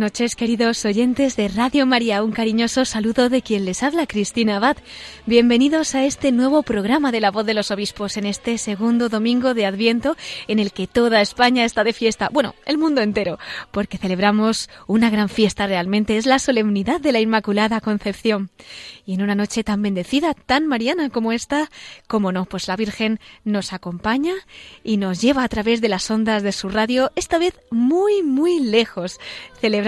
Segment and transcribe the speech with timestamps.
[0.00, 2.24] Noches, queridos oyentes de Radio María.
[2.24, 4.78] Un cariñoso saludo de quien les habla, Cristina Abad.
[5.26, 9.52] Bienvenidos a este nuevo programa de La Voz de los Obispos en este segundo domingo
[9.52, 10.16] de Adviento
[10.48, 12.30] en el que toda España está de fiesta.
[12.32, 13.38] Bueno, el mundo entero,
[13.72, 16.16] porque celebramos una gran fiesta realmente.
[16.16, 18.48] Es la solemnidad de la Inmaculada Concepción.
[19.04, 21.68] Y en una noche tan bendecida, tan mariana como esta,
[22.06, 24.32] como no, pues la Virgen nos acompaña
[24.82, 28.60] y nos lleva a través de las ondas de su radio, esta vez muy, muy
[28.60, 29.18] lejos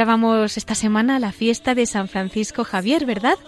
[0.02, 3.38] celebrábamos esta semana la fiesta de San Francisco Javier, ¿verdad?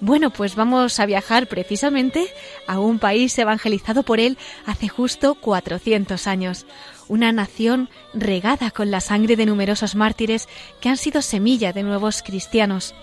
[0.00, 2.26] Bueno, pues vamos a viajar precisamente
[2.66, 4.36] a un país evangelizado por él
[4.66, 6.66] hace justo 400 años,
[7.06, 10.48] una nación regada con la sangre de numerosos mártires
[10.80, 12.96] que han sido semilla de nuevos cristianos,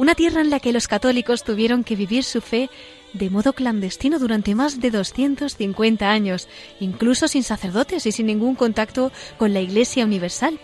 [0.00, 2.68] una tierra en la que los católicos tuvieron que vivir su fe
[3.12, 9.12] de modo clandestino durante más de 250 años, incluso sin sacerdotes y sin ningún contacto
[9.38, 10.58] con la Iglesia Universal.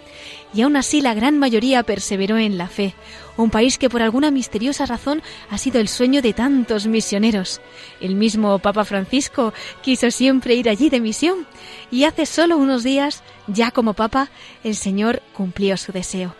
[0.55, 2.95] Y aún así la gran mayoría perseveró en la fe,
[3.37, 7.61] un país que por alguna misteriosa razón ha sido el sueño de tantos misioneros.
[8.01, 9.53] El mismo Papa Francisco
[9.83, 11.47] quiso siempre ir allí de misión,
[11.91, 14.31] y hace solo unos días, ya como Papa,
[14.65, 16.35] el Señor cumplió su deseo.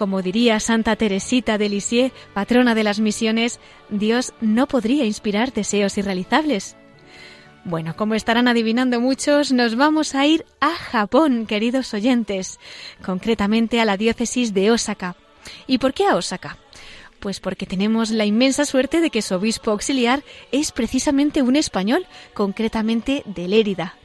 [0.00, 5.98] Como diría Santa Teresita de Lisieux, patrona de las misiones, Dios no podría inspirar deseos
[5.98, 6.74] irrealizables.
[7.66, 12.58] Bueno, como estarán adivinando muchos, nos vamos a ir a Japón, queridos oyentes,
[13.04, 15.16] concretamente a la diócesis de Osaka.
[15.66, 16.56] ¿Y por qué a Osaka?
[17.18, 22.06] Pues porque tenemos la inmensa suerte de que su obispo auxiliar es precisamente un español,
[22.32, 23.99] concretamente de Lérida,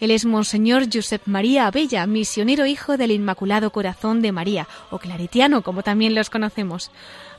[0.00, 5.62] él es Monseñor Josep María Abella, misionero hijo del Inmaculado Corazón de María, o claretiano,
[5.62, 6.90] como también los conocemos.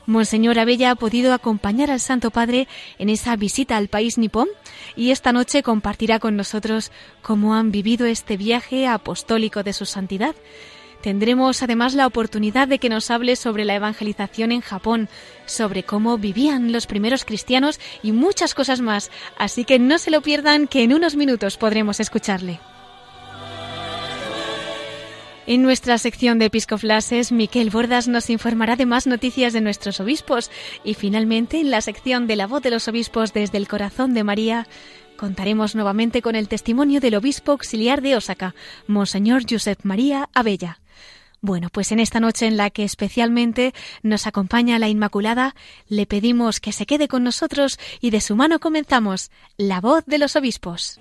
[0.06, 2.68] Monseñor Abella ha podido acompañar al Santo Padre
[2.98, 4.48] en esa visita al país nipón
[4.96, 6.90] y esta noche compartirá con nosotros
[7.20, 10.34] cómo han vivido este viaje apostólico de su santidad.
[11.02, 15.08] Tendremos además la oportunidad de que nos hable sobre la evangelización en Japón,
[15.46, 20.22] sobre cómo vivían los primeros cristianos y muchas cosas más, así que no se lo
[20.22, 22.60] pierdan que en unos minutos podremos escucharle.
[25.44, 30.52] En nuestra sección de Episcoflases, Miquel Bordas nos informará de más noticias de nuestros obispos
[30.84, 34.22] y finalmente en la sección de la voz de los obispos desde el corazón de
[34.22, 34.68] María,
[35.16, 38.54] contaremos nuevamente con el testimonio del obispo auxiliar de Osaka,
[38.86, 40.78] Monseñor Josep María Abella.
[41.44, 45.56] Bueno, pues en esta noche en la que especialmente nos acompaña la Inmaculada,
[45.88, 50.18] le pedimos que se quede con nosotros y de su mano comenzamos La voz de
[50.18, 51.00] los obispos.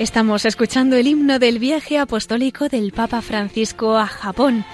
[0.00, 4.64] Estamos escuchando el himno del viaje apostólico del Papa Francisco a Japón.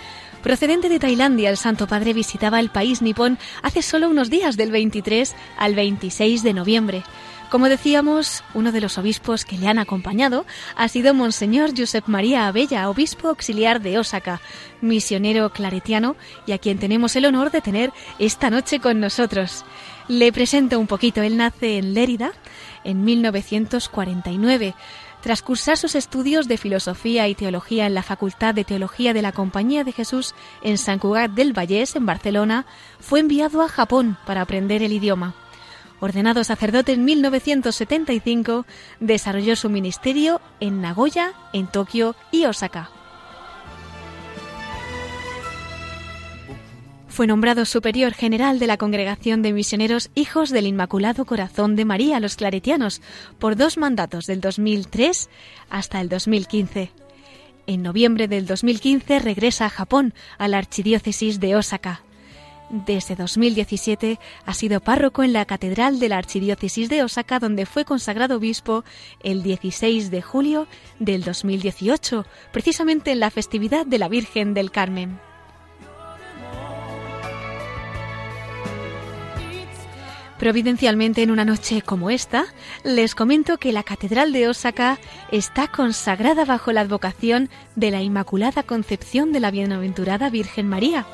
[0.40, 4.70] Procedente de Tailandia, el Santo Padre visitaba el país nipón hace solo unos días, del
[4.70, 7.02] 23 al 26 de noviembre.
[7.50, 10.46] Como decíamos, uno de los obispos que le han acompañado
[10.76, 14.40] ha sido Monseñor Josep María Abella, obispo auxiliar de Osaka,
[14.80, 16.14] misionero claretiano
[16.46, 19.64] y a quien tenemos el honor de tener esta noche con nosotros.
[20.06, 22.30] Le presento un poquito, él nace en Lérida
[22.84, 24.74] en 1949
[25.26, 29.32] tras cursar sus estudios de filosofía y teología en la Facultad de Teología de la
[29.32, 32.64] Compañía de Jesús en San Cugat del Vallés, en Barcelona,
[33.00, 35.34] fue enviado a Japón para aprender el idioma.
[35.98, 38.66] Ordenado sacerdote en 1975,
[39.00, 42.95] desarrolló su ministerio en Nagoya, en Tokio y Osaka.
[47.16, 52.20] Fue nombrado superior general de la Congregación de Misioneros Hijos del Inmaculado Corazón de María,
[52.20, 53.00] los claretianos,
[53.38, 55.30] por dos mandatos del 2003
[55.70, 56.90] hasta el 2015.
[57.66, 62.02] En noviembre del 2015 regresa a Japón, a la archidiócesis de Osaka.
[62.68, 67.86] Desde 2017 ha sido párroco en la Catedral de la Archidiócesis de Osaka, donde fue
[67.86, 68.84] consagrado obispo
[69.22, 70.68] el 16 de julio
[70.98, 75.18] del 2018, precisamente en la festividad de la Virgen del Carmen.
[80.38, 82.44] Providencialmente en una noche como esta,
[82.84, 84.98] les comento que la Catedral de Osaka
[85.32, 91.06] está consagrada bajo la advocación de la Inmaculada Concepción de la Bienaventurada Virgen María.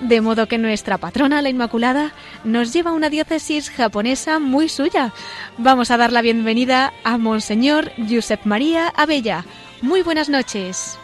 [0.00, 2.12] De modo que nuestra patrona, la Inmaculada,
[2.42, 5.12] nos lleva a una diócesis japonesa muy suya.
[5.58, 9.44] Vamos a dar la bienvenida a Monseñor Josep María Abella.
[9.80, 10.98] Muy buenas noches.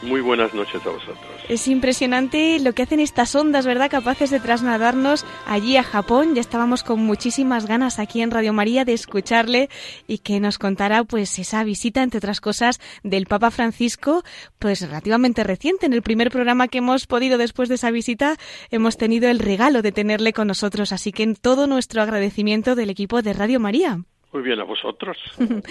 [0.00, 1.37] Muy buenas noches a vosotros.
[1.48, 3.90] Es impresionante lo que hacen estas ondas, ¿verdad?
[3.90, 6.34] Capaces de trasladarnos allí a Japón.
[6.34, 9.70] Ya estábamos con muchísimas ganas aquí en Radio María de escucharle
[10.06, 14.24] y que nos contara pues esa visita, entre otras cosas, del Papa Francisco,
[14.58, 15.86] pues relativamente reciente.
[15.86, 18.36] En el primer programa que hemos podido después de esa visita,
[18.70, 20.92] hemos tenido el regalo de tenerle con nosotros.
[20.92, 24.02] Así que en todo nuestro agradecimiento del equipo de Radio María.
[24.32, 25.16] Muy bien, a vosotros.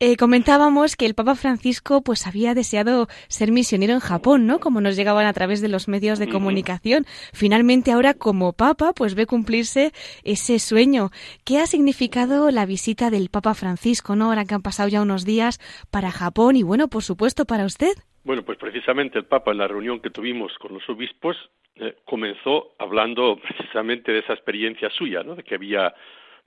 [0.00, 4.60] eh, comentábamos que el Papa Francisco pues había deseado ser misionero en Japón, ¿no?
[4.60, 7.06] Como nos llegaban a través de los medios de comunicación.
[7.32, 9.92] Finalmente ahora como Papa pues ve cumplirse
[10.22, 11.10] ese sueño.
[11.46, 14.26] ¿Qué ha significado la visita del Papa Francisco, ¿no?
[14.26, 15.58] Ahora que han pasado ya unos días
[15.90, 17.94] para Japón y bueno, por supuesto, para usted.
[18.22, 21.36] Bueno, pues precisamente el Papa en la reunión que tuvimos con los obispos
[21.76, 25.34] eh, comenzó hablando precisamente de esa experiencia suya, ¿no?
[25.34, 25.94] De que había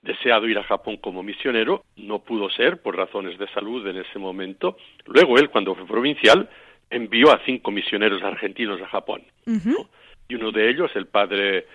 [0.02, 4.18] deseado ir a Japón como misionero, no pudo ser por razones de salud en ese
[4.18, 4.76] momento.
[5.06, 6.48] Luego él, cuando fue provincial,
[6.90, 9.22] envió a cinco misioneros argentinos a Japón.
[10.28, 11.66] Y uno de ellos, el padre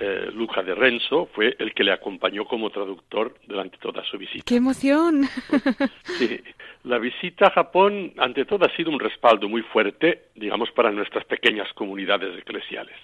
[0.00, 4.44] eh, Luca de Renzo, fue el que le acompañó como traductor durante toda su visita.
[4.46, 5.24] ¡Qué emoción!
[6.18, 6.40] sí,
[6.84, 11.24] la visita a Japón, ante todo, ha sido un respaldo muy fuerte, digamos, para nuestras
[11.24, 12.96] pequeñas comunidades eclesiales.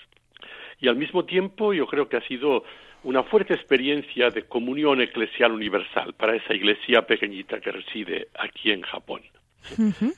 [0.81, 2.65] Y al mismo tiempo, yo creo que ha sido
[3.05, 8.83] una fuerte experiencia de comunión eclesial universal para esa iglesia pequeñita que reside aquí en
[8.83, 9.23] Japón.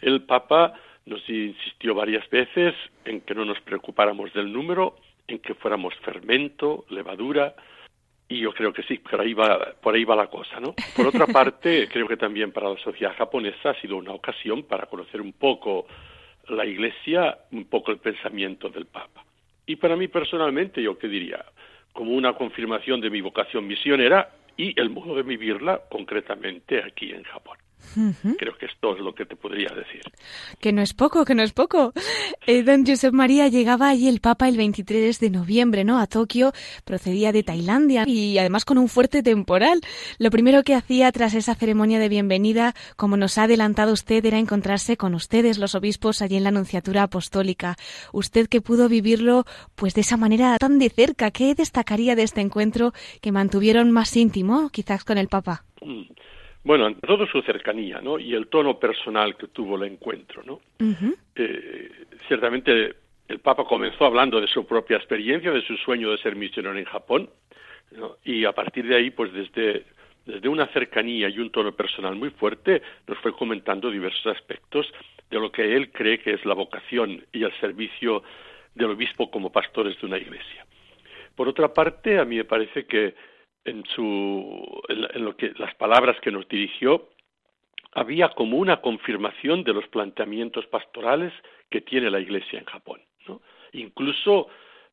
[0.03, 0.75] El Papa
[1.05, 2.75] nos insistió varias veces
[3.05, 4.97] en que no nos preocupáramos del número,
[5.29, 7.55] en que fuéramos fermento, levadura,
[8.29, 10.75] y yo creo que sí, por ahí va, por ahí va la cosa, ¿no?
[10.97, 14.87] Por otra parte, creo que también para la sociedad japonesa ha sido una ocasión para
[14.87, 15.87] conocer un poco
[16.49, 19.25] la Iglesia, un poco el pensamiento del Papa.
[19.67, 21.45] Y para mí personalmente, yo qué diría,
[21.93, 27.25] como una confirmación de mi vocación misionera y el modo de vivirla concretamente aquí en
[27.25, 27.59] Japón.
[28.39, 30.03] Creo que esto es lo que te podría decir.
[30.61, 31.93] Que no es poco, que no es poco.
[32.47, 35.99] Eh, don Josep María llegaba allí el Papa el 23 de noviembre, ¿no?
[35.99, 36.53] A Tokio,
[36.85, 39.81] procedía de Tailandia y además con un fuerte temporal.
[40.19, 44.39] Lo primero que hacía tras esa ceremonia de bienvenida, como nos ha adelantado usted, era
[44.39, 47.77] encontrarse con ustedes, los obispos, allí en la Anunciatura Apostólica.
[48.13, 49.45] Usted que pudo vivirlo,
[49.75, 54.17] pues de esa manera tan de cerca, ¿qué destacaría de este encuentro que mantuvieron más
[54.17, 55.65] íntimo, quizás con el Papa?
[55.83, 56.03] Mm.
[56.67, 58.19] Bueno, ante todo su cercanía, ¿no?
[58.19, 60.61] Y el tono personal que tuvo el encuentro, ¿no?
[61.37, 61.91] eh,
[62.27, 62.97] ciertamente
[63.29, 66.85] el Papa comenzó hablando de su propia experiencia, de su sueño de ser misionero en
[66.85, 67.31] Japón,
[67.93, 68.17] ¿no?
[68.25, 69.85] y a partir de ahí, pues desde,
[70.25, 74.93] desde una cercanía y un tono personal muy fuerte, nos fue comentando diversos aspectos
[75.31, 78.25] de lo que él cree que es la vocación y el servicio
[78.75, 80.67] del obispo como pastores de una iglesia.
[81.37, 83.15] Por otra parte, a mí me parece que
[83.67, 87.09] en, su, en, lo que, las palabras que nos dirigió,
[87.93, 91.33] había como una confirmación de los planteamientos pastorales
[91.71, 93.01] que tiene la Iglesia en Japón.
[93.27, 93.41] ¿no?
[93.73, 94.49] Incluso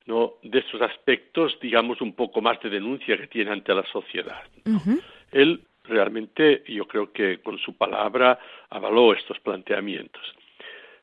[0.06, 0.34] ¿no?
[0.42, 4.44] de esos aspectos, digamos, un poco más de denuncia que tiene ante la sociedad.
[5.32, 8.40] Él realmente, yo creo que con su palabra
[8.70, 10.24] avaló estos planteamientos.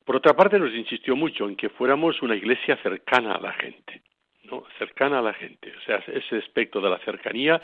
[0.05, 4.03] Por otra parte, nos insistió mucho en que fuéramos una iglesia cercana a la gente
[4.79, 5.73] cercana a la gente.
[5.77, 7.61] O sea, ese aspecto de la cercanía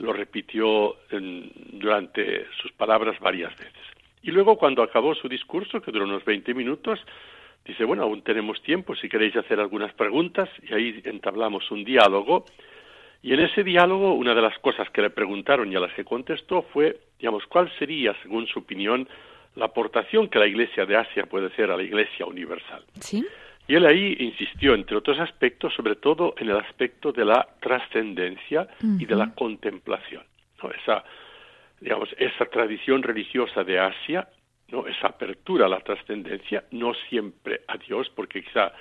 [0.00, 3.82] lo repitió durante sus palabras varias veces.
[4.22, 6.98] Y luego, cuando acabó su discurso, que duró unos 20 minutos,
[7.64, 12.44] dice, bueno, aún tenemos tiempo si queréis hacer algunas preguntas, y ahí entablamos un diálogo.
[13.22, 16.04] Y en ese diálogo, una de las cosas que le preguntaron y a las que
[16.04, 19.08] contestó fue, digamos, ¿cuál sería, según su opinión,
[19.54, 22.84] la aportación que la Iglesia de Asia puede hacer a la Iglesia universal?
[23.00, 23.24] Sí.
[23.68, 28.68] Y él ahí insistió, entre otros aspectos, sobre todo en el aspecto de la trascendencia
[28.80, 30.22] y de la contemplación.
[30.62, 30.70] ¿no?
[30.70, 31.04] Esa,
[31.80, 34.28] digamos, esa tradición religiosa de Asia,
[34.68, 34.86] ¿no?
[34.86, 38.72] esa apertura a la trascendencia, no siempre a Dios, porque quizá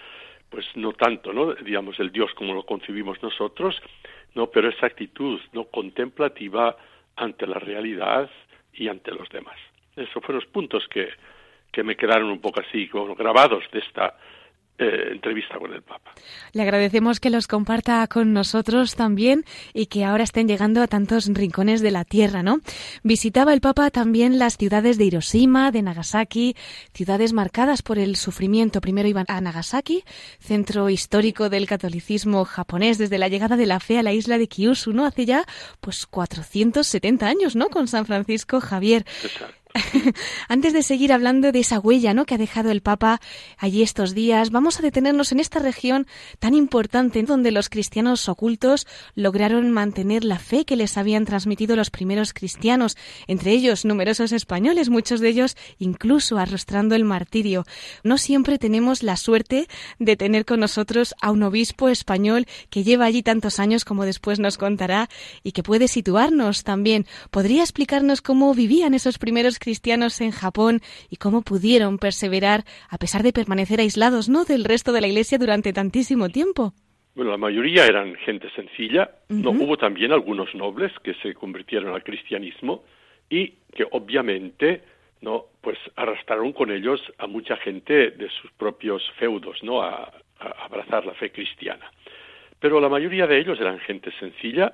[0.50, 1.54] pues no tanto, ¿no?
[1.56, 3.82] digamos, el Dios como lo concibimos nosotros,
[4.36, 6.78] no, pero esa actitud no contemplativa
[7.16, 8.30] ante la realidad
[8.72, 9.58] y ante los demás.
[9.96, 11.10] Esos fueron los puntos que,
[11.72, 14.16] que me quedaron un poco así, como grabados de esta
[14.78, 16.14] eh, entrevista con el Papa.
[16.52, 21.28] Le agradecemos que los comparta con nosotros también y que ahora estén llegando a tantos
[21.28, 22.60] rincones de la tierra, ¿no?
[23.02, 26.56] Visitaba el Papa también las ciudades de Hiroshima, de Nagasaki,
[26.94, 28.82] ciudades marcadas por el sufrimiento.
[28.82, 30.04] Primero iban a Nagasaki,
[30.40, 34.50] centro histórico del catolicismo japonés desde la llegada de la fe a la isla de
[34.50, 35.06] Kyushu, ¿no?
[35.06, 35.46] Hace ya
[35.80, 37.70] pues 470 años, ¿no?
[37.70, 39.06] Con San Francisco Javier.
[40.48, 42.26] Antes de seguir hablando de esa huella ¿no?
[42.26, 43.20] que ha dejado el Papa
[43.58, 46.08] allí estos días, vamos a detenernos en esta región
[46.40, 51.90] tan importante donde los cristianos ocultos lograron mantener la fe que les habían transmitido los
[51.90, 52.96] primeros cristianos,
[53.28, 57.66] entre ellos numerosos españoles, muchos de ellos incluso arrastrando el martirio.
[58.04, 59.68] No siempre tenemos la suerte
[60.00, 64.40] de tener con nosotros a un obispo español que lleva allí tantos años como después
[64.40, 65.10] nos contará
[65.44, 67.06] y que puede situarnos también.
[67.30, 73.24] ¿Podría explicarnos cómo vivían esos primeros cristianos en Japón y cómo pudieron perseverar a pesar
[73.24, 76.74] de permanecer aislados, ¿no?, del resto de la Iglesia durante tantísimo tiempo.
[77.16, 79.10] Bueno, la mayoría eran gente sencilla.
[79.30, 82.84] No hubo también algunos nobles que se convirtieron al cristianismo
[83.30, 84.84] y que obviamente
[85.22, 89.82] no pues arrastraron con ellos a mucha gente de sus propios feudos, ¿no?
[89.82, 90.12] a
[90.66, 91.90] abrazar la fe cristiana.
[92.60, 94.74] Pero la mayoría de ellos eran gente sencilla,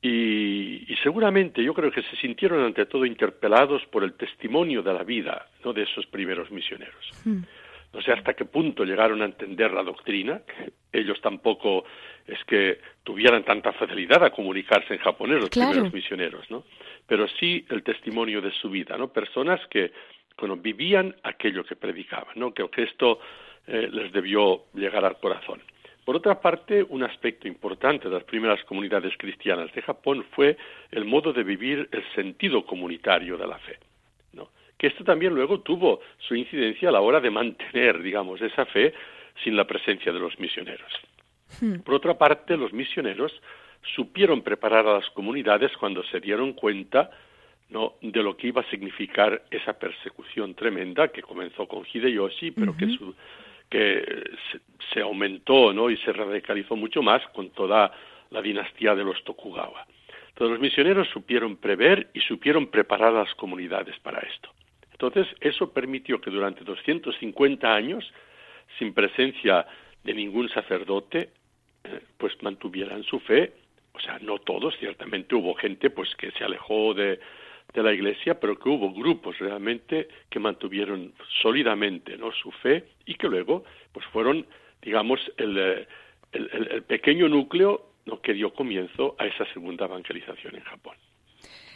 [0.00, 5.02] y, seguramente yo creo que se sintieron ante todo interpelados por el testimonio de la
[5.02, 5.72] vida ¿no?
[5.72, 7.12] de esos primeros misioneros.
[7.24, 7.42] Hmm.
[7.92, 10.42] No sé hasta qué punto llegaron a entender la doctrina,
[10.92, 11.84] ellos tampoco
[12.26, 16.64] es que tuvieran tanta facilidad a comunicarse en japonés los primeros misioneros, ¿no?
[17.06, 19.10] Pero sí el testimonio de su vida, ¿no?
[19.10, 19.92] Personas que
[20.38, 22.52] bueno, vivían aquello que predicaban, ¿no?
[22.52, 23.20] Creo que esto
[23.66, 25.60] eh, les debió llegar al corazón.
[26.08, 30.56] Por otra parte, un aspecto importante de las primeras comunidades cristianas de Japón fue
[30.90, 33.78] el modo de vivir el sentido comunitario de la fe.
[34.32, 34.48] ¿no?
[34.78, 38.94] Que esto también luego tuvo su incidencia a la hora de mantener, digamos, esa fe
[39.44, 40.90] sin la presencia de los misioneros.
[41.60, 41.80] Hmm.
[41.80, 43.30] Por otra parte, los misioneros
[43.94, 47.10] supieron preparar a las comunidades cuando se dieron cuenta
[47.68, 47.96] ¿no?
[48.00, 52.86] de lo que iba a significar esa persecución tremenda que comenzó con Hideyoshi, pero que
[52.96, 53.14] su,
[53.68, 54.30] que
[54.92, 55.90] se, aumentó ¿no?
[55.90, 57.92] y se radicalizó mucho más con toda
[58.30, 59.86] la dinastía de los Tokugawa.
[60.28, 64.50] Entonces los misioneros supieron prever y supieron preparar a las comunidades para esto.
[64.92, 68.12] Entonces eso permitió que durante 250 años,
[68.78, 69.66] sin presencia
[70.04, 71.30] de ningún sacerdote,
[71.84, 73.52] eh, pues mantuvieran su fe.
[73.92, 77.18] O sea, no todos, ciertamente hubo gente pues que se alejó de,
[77.72, 82.32] de la Iglesia, pero que hubo grupos realmente que mantuvieron sólidamente ¿no?
[82.32, 84.46] su fe y que luego pues fueron,
[84.82, 85.86] digamos, el, eh,
[86.32, 87.88] el, el pequeño núcleo
[88.22, 90.96] que dio comienzo a esa segunda evangelización en Japón.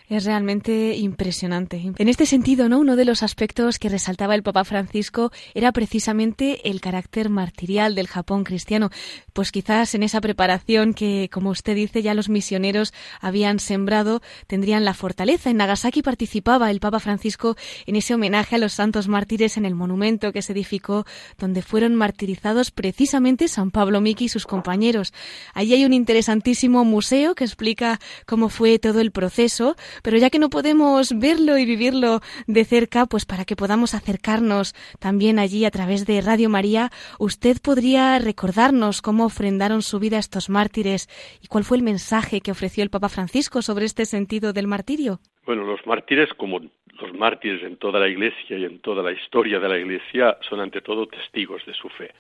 [0.09, 1.93] Es realmente impresionante.
[1.97, 2.81] En este sentido, ¿no?
[2.81, 8.09] Uno de los aspectos que resaltaba el Papa Francisco era precisamente el carácter martirial del
[8.09, 8.91] Japón cristiano.
[9.33, 14.85] Pues quizás en esa preparación que, como usted dice, ya los misioneros habían sembrado, tendrían
[14.85, 15.51] la fortaleza.
[15.51, 17.57] En Nagasaki participaba el Papa Francisco
[17.87, 21.07] en ese homenaje a los santos mártires en el monumento que se edificó,
[21.39, 25.13] donde fueron martirizados precisamente San Pablo Miki y sus compañeros.
[25.55, 30.39] Allí hay un interesantísimo museo que explica cómo fue todo el proceso, pero ya que
[30.39, 35.71] no podemos verlo y vivirlo de cerca, pues para que podamos acercarnos también allí a
[35.71, 41.09] través de Radio María, usted podría recordarnos cómo ofrendaron su vida estos mártires
[41.43, 45.21] y cuál fue el mensaje que ofreció el Papa Francisco sobre este sentido del martirio.
[45.45, 49.59] Bueno, los mártires, como los mártires en toda la Iglesia y en toda la historia
[49.59, 52.13] de la Iglesia, son ante todo testigos de su fe.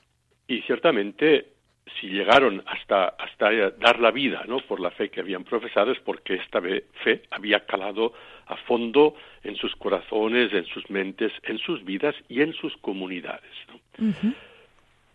[0.48, 1.52] Y ciertamente
[2.00, 4.58] si llegaron hasta, hasta dar la vida ¿no?
[4.60, 8.12] por la fe que habían profesado es porque esta fe había calado
[8.46, 13.50] a fondo en sus corazones, en sus mentes, en sus vidas y en sus comunidades.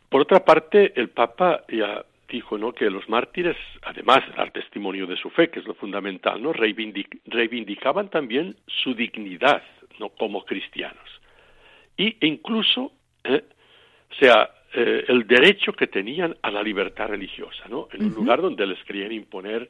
[0.09, 2.73] Por otra parte, el Papa ya dijo ¿no?
[2.73, 6.53] que los mártires, además de dar testimonio de su fe, que es lo fundamental, ¿no?
[6.53, 9.63] reivindicaban también su dignidad
[9.99, 10.09] ¿no?
[10.09, 11.09] como cristianos.
[11.95, 12.91] Y incluso,
[13.23, 13.43] ¿eh?
[14.11, 17.87] o sea, eh, el derecho que tenían a la libertad religiosa, ¿no?
[17.91, 19.67] En un lugar donde les querían imponer,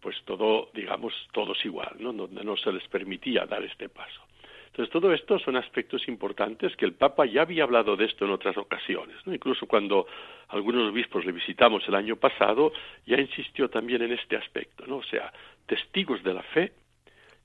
[0.00, 2.12] pues todo, digamos, todos igual, ¿no?
[2.12, 4.20] Donde no se les permitía dar este paso.
[4.66, 8.32] Entonces, todo esto son aspectos importantes que el Papa ya había hablado de esto en
[8.32, 9.32] otras ocasiones, ¿no?
[9.32, 10.08] Incluso cuando
[10.48, 12.72] algunos obispos le visitamos el año pasado,
[13.06, 14.96] ya insistió también en este aspecto, ¿no?
[14.96, 15.32] O sea,
[15.66, 16.72] testigos de la fe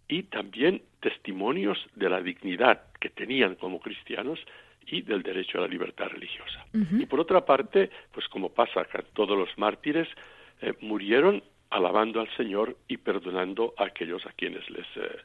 [0.08, 4.40] y también testimonios de la dignidad que tenían como cristianos
[4.88, 6.66] y del derecho a la libertad religiosa.
[6.74, 10.08] Y por otra parte, pues como pasa con todos los mártires,
[10.62, 15.18] eh, murieron alabando al Señor y perdonando a aquellos a quienes les, eh,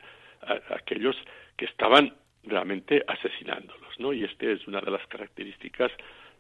[0.43, 1.17] a, aquellos
[1.57, 4.13] que estaban realmente asesinándolos, ¿no?
[4.13, 5.93] Y este es una de las características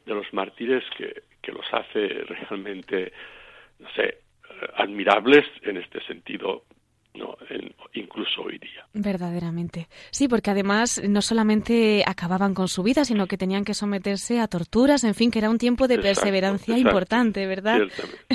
[0.06, 3.12] de los mártires que, que los hace realmente,
[3.78, 4.18] no sé,
[4.74, 6.64] admirables en este sentido
[7.18, 7.36] no,
[7.94, 8.86] incluso hoy día.
[8.94, 9.88] Verdaderamente.
[10.10, 14.48] Sí, porque además no solamente acababan con su vida, sino que tenían que someterse a
[14.48, 17.80] torturas, en fin, que era un tiempo de perseverancia importante, ¿verdad?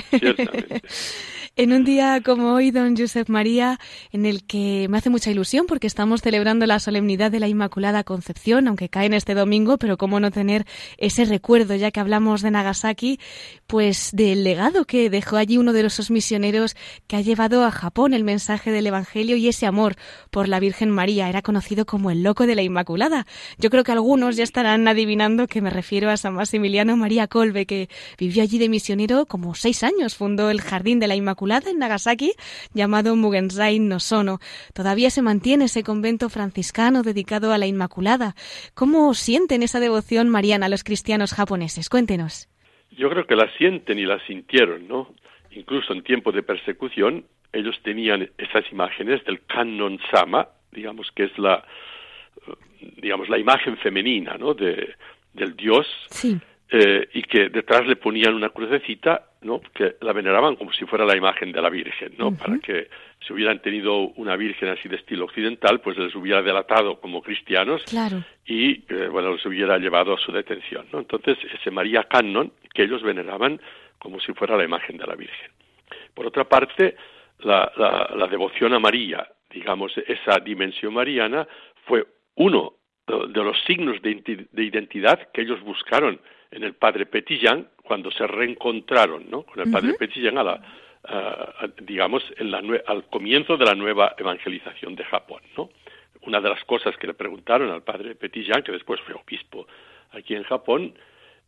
[0.10, 0.82] Ciertamente,
[1.56, 3.80] en un día como hoy, don Josep María,
[4.12, 8.04] en el que me hace mucha ilusión porque estamos celebrando la solemnidad de la Inmaculada
[8.04, 10.66] Concepción, aunque cae en este domingo, pero cómo no tener
[10.98, 13.20] ese recuerdo, ya que hablamos de Nagasaki,
[13.68, 16.75] pues del legado que dejó allí uno de los misioneros
[17.08, 19.96] que ha llevado a Japón el mensaje del Evangelio y ese amor
[20.32, 21.30] por la Virgen María.
[21.30, 23.25] Era conocido como el loco de la Inmaculada.
[23.58, 27.65] Yo creo que algunos ya estarán adivinando que me refiero a San Maximiliano María Colbe,
[27.65, 27.88] que
[28.18, 30.15] vivió allí de misionero como seis años.
[30.15, 32.34] Fundó el Jardín de la Inmaculada en Nagasaki,
[32.74, 34.39] llamado Mugensai no Sono.
[34.74, 38.36] Todavía se mantiene ese convento franciscano dedicado a la Inmaculada.
[38.74, 41.89] ¿Cómo sienten esa devoción mariana los cristianos japoneses?
[41.89, 42.50] Cuéntenos.
[42.92, 45.13] Yo creo que la sienten y la sintieron, ¿no?
[45.56, 51.38] Incluso en tiempos de persecución, ellos tenían esas imágenes del Kannon Sama, digamos que es
[51.38, 51.64] la,
[52.98, 54.54] digamos, la imagen femenina, ¿no?
[54.54, 54.96] De,
[55.34, 55.88] del dios.
[56.76, 59.62] Eh, y que detrás le ponían una crucecita, ¿no?
[59.76, 62.36] Que la veneraban como si fuera la imagen de la Virgen, ¿no?
[62.36, 62.88] Para que
[63.20, 67.84] si hubieran tenido una Virgen así de estilo occidental, pues les hubiera delatado como cristianos
[68.48, 71.00] y, eh, bueno, los hubiera llevado a su detención, ¿no?
[71.00, 73.62] Entonces, ese María Cannon, que ellos veneraban
[74.04, 75.50] como si fuera la imagen de la Virgen.
[76.14, 76.96] Por otra parte,
[77.40, 81.48] la, devoción a María, digamos, esa dimensión mariana,
[81.86, 82.06] fue
[82.36, 82.74] uno
[83.08, 84.22] de los signos de,
[84.58, 86.20] identidad que ellos buscaron
[86.52, 89.44] en el padre Petillán cuando se reencontraron ¿no?
[89.44, 90.62] con el padre Petillán a la,
[91.82, 95.70] digamos en la al comienzo de la nueva evangelización de Japón ¿no?
[96.22, 99.68] una de las cosas que le preguntaron al padre Petillán que después fue obispo
[100.12, 100.94] aquí en Japón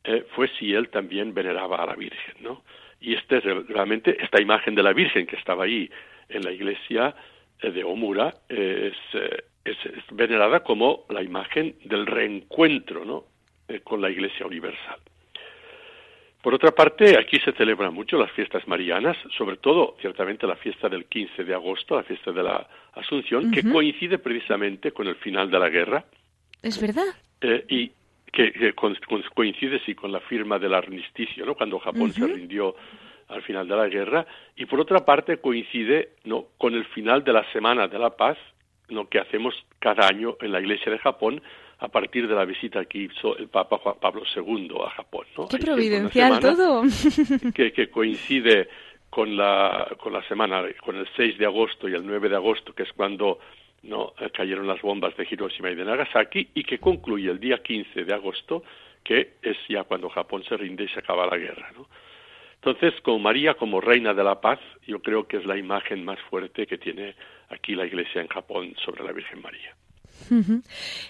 [0.07, 2.63] eh, fue si él también veneraba a la Virgen ¿no?
[3.01, 5.89] y este realmente esta imagen de la Virgen que estaba ahí
[6.29, 7.15] en la iglesia
[7.59, 8.91] eh, de Omura eh,
[9.63, 9.77] es,
[10.11, 13.25] venerada como la imagen del reencuentro ¿no?
[13.83, 14.99] Con la Iglesia Universal.
[16.43, 20.87] Por otra parte, aquí se celebran mucho las fiestas marianas, sobre todo, ciertamente, la fiesta
[20.87, 25.49] del 15 de agosto, la fiesta de la Asunción, que coincide precisamente con el final
[25.49, 26.05] de la guerra.
[26.61, 27.07] ¿Es verdad?
[27.67, 27.91] y
[28.35, 28.73] que,
[29.33, 31.55] coincide sí con la firma del armisticio, ¿no?
[31.55, 32.75] Cuando Japón se rindió
[33.29, 34.25] al final de la guerra.
[34.55, 38.37] Y por otra parte coincide no con el final de la semana de la paz
[38.89, 41.41] no que hacemos cada año en la Iglesia de Japón
[41.79, 45.47] a partir de la visita que hizo el Papa Juan Pablo II a Japón ¿no?
[45.47, 46.83] qué providencial todo.
[47.55, 48.69] que, que coincide
[49.09, 52.73] con la con la semana con el 6 de agosto y el 9 de agosto
[52.73, 53.39] que es cuando
[53.85, 57.61] no eh, cayeron las bombas de Hiroshima y de Nagasaki y que concluye el día
[57.61, 58.63] 15 de agosto,
[59.03, 61.71] que es ya cuando Japón se rinde y se acaba la guerra.
[61.75, 61.87] ¿no?
[62.55, 66.19] Entonces, con María como reina de la paz, yo creo que es la imagen más
[66.29, 67.15] fuerte que tiene
[67.49, 69.75] aquí la Iglesia en Japón sobre la Virgen María.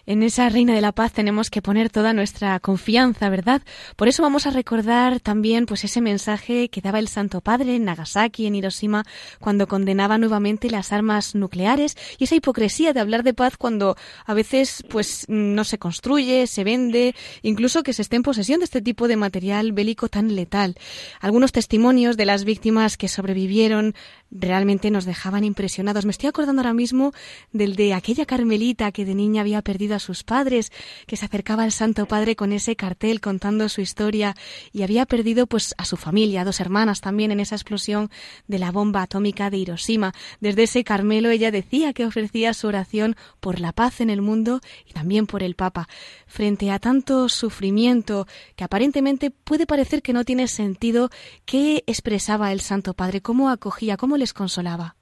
[0.05, 3.61] En esa Reina de la Paz tenemos que poner toda nuestra confianza, ¿verdad?
[3.95, 7.85] Por eso vamos a recordar también pues ese mensaje que daba el Santo Padre en
[7.85, 9.05] Nagasaki, en Hiroshima,
[9.39, 14.33] cuando condenaba nuevamente las armas nucleares y esa hipocresía de hablar de paz cuando a
[14.33, 18.81] veces pues no se construye, se vende, incluso que se esté en posesión de este
[18.81, 20.75] tipo de material bélico tan letal.
[21.19, 23.95] Algunos testimonios de las víctimas que sobrevivieron
[24.31, 26.05] realmente nos dejaban impresionados.
[26.05, 27.13] Me estoy acordando ahora mismo
[27.51, 30.71] del de aquella Carmelita que de niña había perdido a sus padres,
[31.05, 34.37] que se acercaba al Santo Padre con ese cartel contando su historia
[34.71, 38.09] y había perdido pues a su familia, a dos hermanas también en esa explosión
[38.47, 40.13] de la bomba atómica de Hiroshima.
[40.39, 44.61] Desde ese Carmelo ella decía que ofrecía su oración por la paz en el mundo
[44.89, 45.89] y también por el Papa.
[46.25, 51.09] Frente a tanto sufrimiento que aparentemente puede parecer que no tiene sentido,
[51.43, 53.21] ¿qué expresaba el Santo Padre?
[53.21, 53.97] ¿Cómo acogía?
[53.97, 54.95] ¿Cómo les consolaba?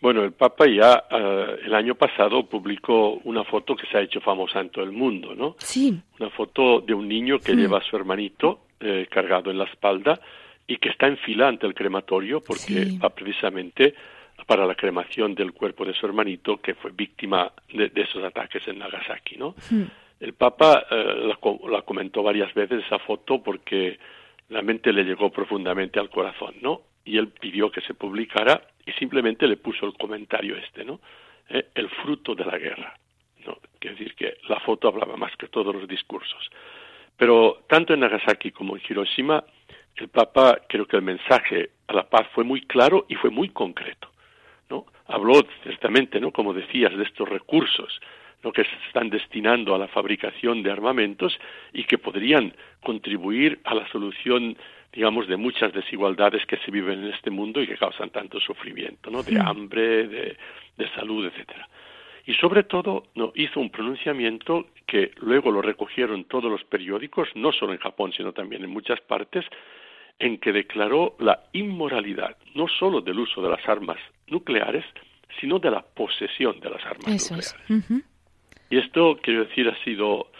[0.00, 4.20] Bueno, el Papa ya eh, el año pasado publicó una foto que se ha hecho
[4.20, 5.56] famosa en todo el mundo, ¿no?
[5.58, 6.00] Sí.
[6.18, 10.18] Una foto de un niño que lleva a su hermanito eh, cargado en la espalda
[10.66, 13.94] y que está en fila ante el crematorio porque va precisamente
[14.46, 18.78] para la cremación del cuerpo de su hermanito que fue víctima de, esos ataques en
[18.78, 19.54] Nagasaki, ¿no?
[20.18, 21.38] El Papa eh, la,
[21.70, 23.98] la, comentó varias veces esa foto porque
[24.48, 26.82] la mente le llegó profundamente al corazón, ¿no?
[27.10, 31.00] Y él pidió que se publicara y simplemente le puso el comentario este, ¿no?
[31.48, 32.96] Eh, el fruto de la guerra,
[33.44, 33.58] ¿no?
[33.80, 36.48] Quiere decir que la foto hablaba más que todos los discursos.
[37.16, 39.42] Pero tanto en Nagasaki como en Hiroshima,
[39.96, 43.48] el Papa creo que el mensaje a la paz fue muy claro y fue muy
[43.48, 44.08] concreto,
[44.68, 44.86] ¿no?
[45.08, 46.30] Habló ciertamente, ¿no?
[46.30, 48.00] Como decías, de estos recursos
[48.42, 51.36] lo que se están destinando a la fabricación de armamentos
[51.72, 54.56] y que podrían contribuir a la solución
[54.92, 59.10] digamos de muchas desigualdades que se viven en este mundo y que causan tanto sufrimiento,
[59.10, 59.22] ¿no?
[59.22, 60.36] de hambre, de,
[60.76, 61.68] de salud, etcétera.
[62.26, 67.52] Y sobre todo no, hizo un pronunciamiento que luego lo recogieron todos los periódicos, no
[67.52, 69.44] solo en Japón, sino también en muchas partes,
[70.18, 74.84] en que declaró la inmoralidad no solo del uso de las armas nucleares,
[75.40, 77.56] sino de la posesión de las armas nucleares.
[78.68, 80.30] Y esto, quiero decir, ha sido,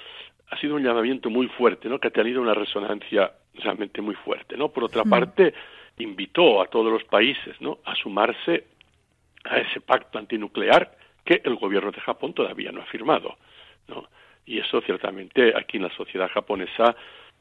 [0.50, 1.98] ha sido un llamamiento muy fuerte, ¿no?
[1.98, 4.56] que ha tenido una resonancia realmente muy fuerte.
[4.56, 4.68] ¿no?
[4.68, 5.54] Por otra parte,
[5.98, 7.78] invitó a todos los países ¿no?
[7.84, 8.64] a sumarse
[9.44, 13.36] a ese pacto antinuclear que el gobierno de Japón todavía no ha firmado.
[13.88, 14.08] ¿no?
[14.46, 16.96] Y eso ciertamente aquí en la sociedad japonesa,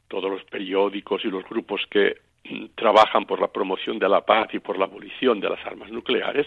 [0.08, 4.48] todos los periódicos y los grupos que mm, trabajan por la promoción de la paz
[4.52, 6.46] y por la abolición de las armas nucleares,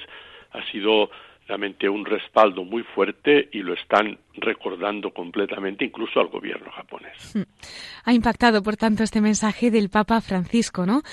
[0.51, 1.09] ha sido
[1.47, 7.35] realmente un respaldo muy fuerte y lo están recordando completamente incluso al gobierno japonés.
[7.35, 7.43] Hmm.
[8.05, 11.03] Ha impactado, por tanto, este mensaje del Papa Francisco, ¿no?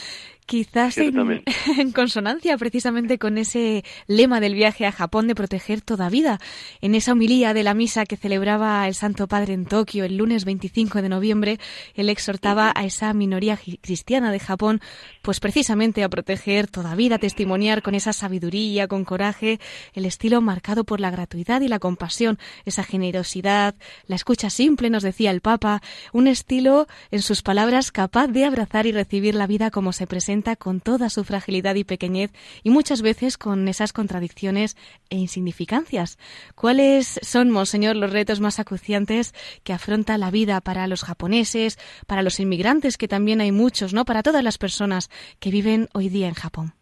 [0.51, 0.99] Quizás
[1.79, 6.41] en, consonancia precisamente con ese lema del viaje a Japón de proteger toda vida.
[6.81, 10.45] En esa homilía de la misa que celebraba el Santo Padre en Tokio el lunes
[10.45, 11.59] 25 de noviembre,
[11.95, 14.81] él exhortaba a esa minoría cristiana de Japón,
[15.23, 19.61] pues precisamente a proteger toda vida, testimoniar con esa sabiduría, con coraje,
[19.95, 25.03] el estilo marcado por la gratuidad y la compasión, esa generosidad, la escucha simple, nos
[25.03, 25.81] decía el Papa,
[26.13, 30.57] un estilo, en sus palabras, capaz de abrazar y recibir la vida como se presenta
[30.57, 34.77] con toda su fragilidad y pequeñez y muchas veces con esas contradicciones
[35.11, 36.19] e insignificancias.
[36.55, 42.23] ¿Cuáles son, Monseñor, los retos más acuciantes que afronta la vida para los japoneses, para
[42.23, 44.05] los inmigrantes, que también hay muchos, ¿no?
[44.05, 46.75] Para todas las personas que viven hoy día en Japón.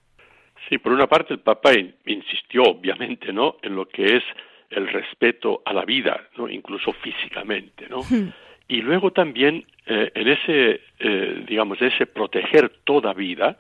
[0.69, 1.71] Sí, por una parte el Papa
[2.05, 3.57] insistió, obviamente, ¿no?
[3.63, 4.23] En lo que es
[4.71, 6.49] el respeto a la vida, ¿no?
[6.49, 8.03] Incluso físicamente, ¿no?
[8.03, 8.33] Hmm.
[8.69, 13.57] Y luego también eh, en ese, eh, digamos, ese proteger toda vida,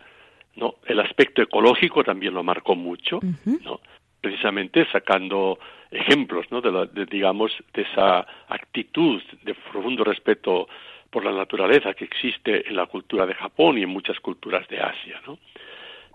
[0.57, 0.77] ¿no?
[0.85, 3.21] El aspecto ecológico también lo marcó mucho,
[3.65, 3.81] ¿no?
[4.21, 5.59] Precisamente sacando
[5.91, 6.61] ejemplos, ¿no?
[6.61, 10.69] De, la, de, digamos, de esa actitud de profundo respeto
[11.11, 14.81] por la naturaleza que existe en la cultura de Japón y en muchas culturas de
[14.81, 15.39] Asia, ¿no?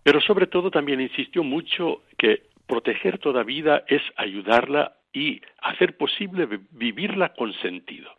[0.04, 6.48] Pero sobre todo también insistió mucho que proteger toda vida es ayudarla y hacer posible
[6.72, 8.12] vivirla con sentido.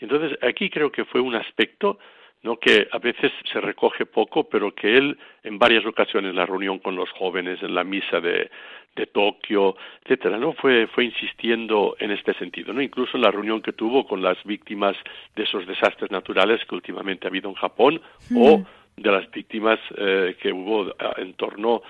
[0.00, 1.98] Entonces, aquí creo que fue un aspecto
[2.42, 2.58] ¿no?
[2.58, 6.78] que a veces se recoge poco, pero que él en varias ocasiones en la reunión
[6.78, 8.50] con los jóvenes, en la misa de,
[8.94, 10.52] de Tokio, etcétera, ¿no?
[10.52, 12.82] Fue, fue insistiendo en este sentido, ¿no?
[12.82, 14.94] Incluso en la reunión que tuvo con las víctimas
[15.34, 18.00] de esos desastres naturales que últimamente ha habido en Japón
[18.36, 18.62] o
[18.96, 21.82] de las víctimas eh, que hubo eh, en torno,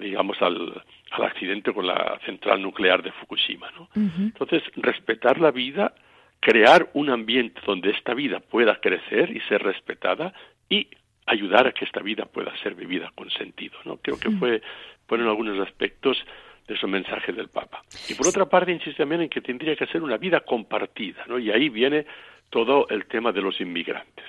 [0.00, 3.88] digamos, al, al accidente con la central nuclear de Fukushima, ¿no?
[3.94, 5.94] Entonces, respetar la vida
[6.42, 10.34] crear un ambiente donde esta vida pueda crecer y ser respetada
[10.68, 10.88] y
[11.24, 13.78] ayudar a que esta vida pueda ser vivida con sentido.
[13.84, 13.98] ¿no?
[13.98, 14.60] Creo que fue,
[15.06, 16.18] fueron algunos aspectos
[16.66, 17.84] de ese mensaje del Papa.
[18.08, 21.38] Y por otra parte, insiste también en que tendría que ser una vida compartida, ¿no?
[21.38, 22.06] y ahí viene
[22.50, 24.26] todo el tema de los inmigrantes,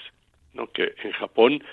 [0.54, 0.68] ¿no?
[0.68, 1.64] que en Japón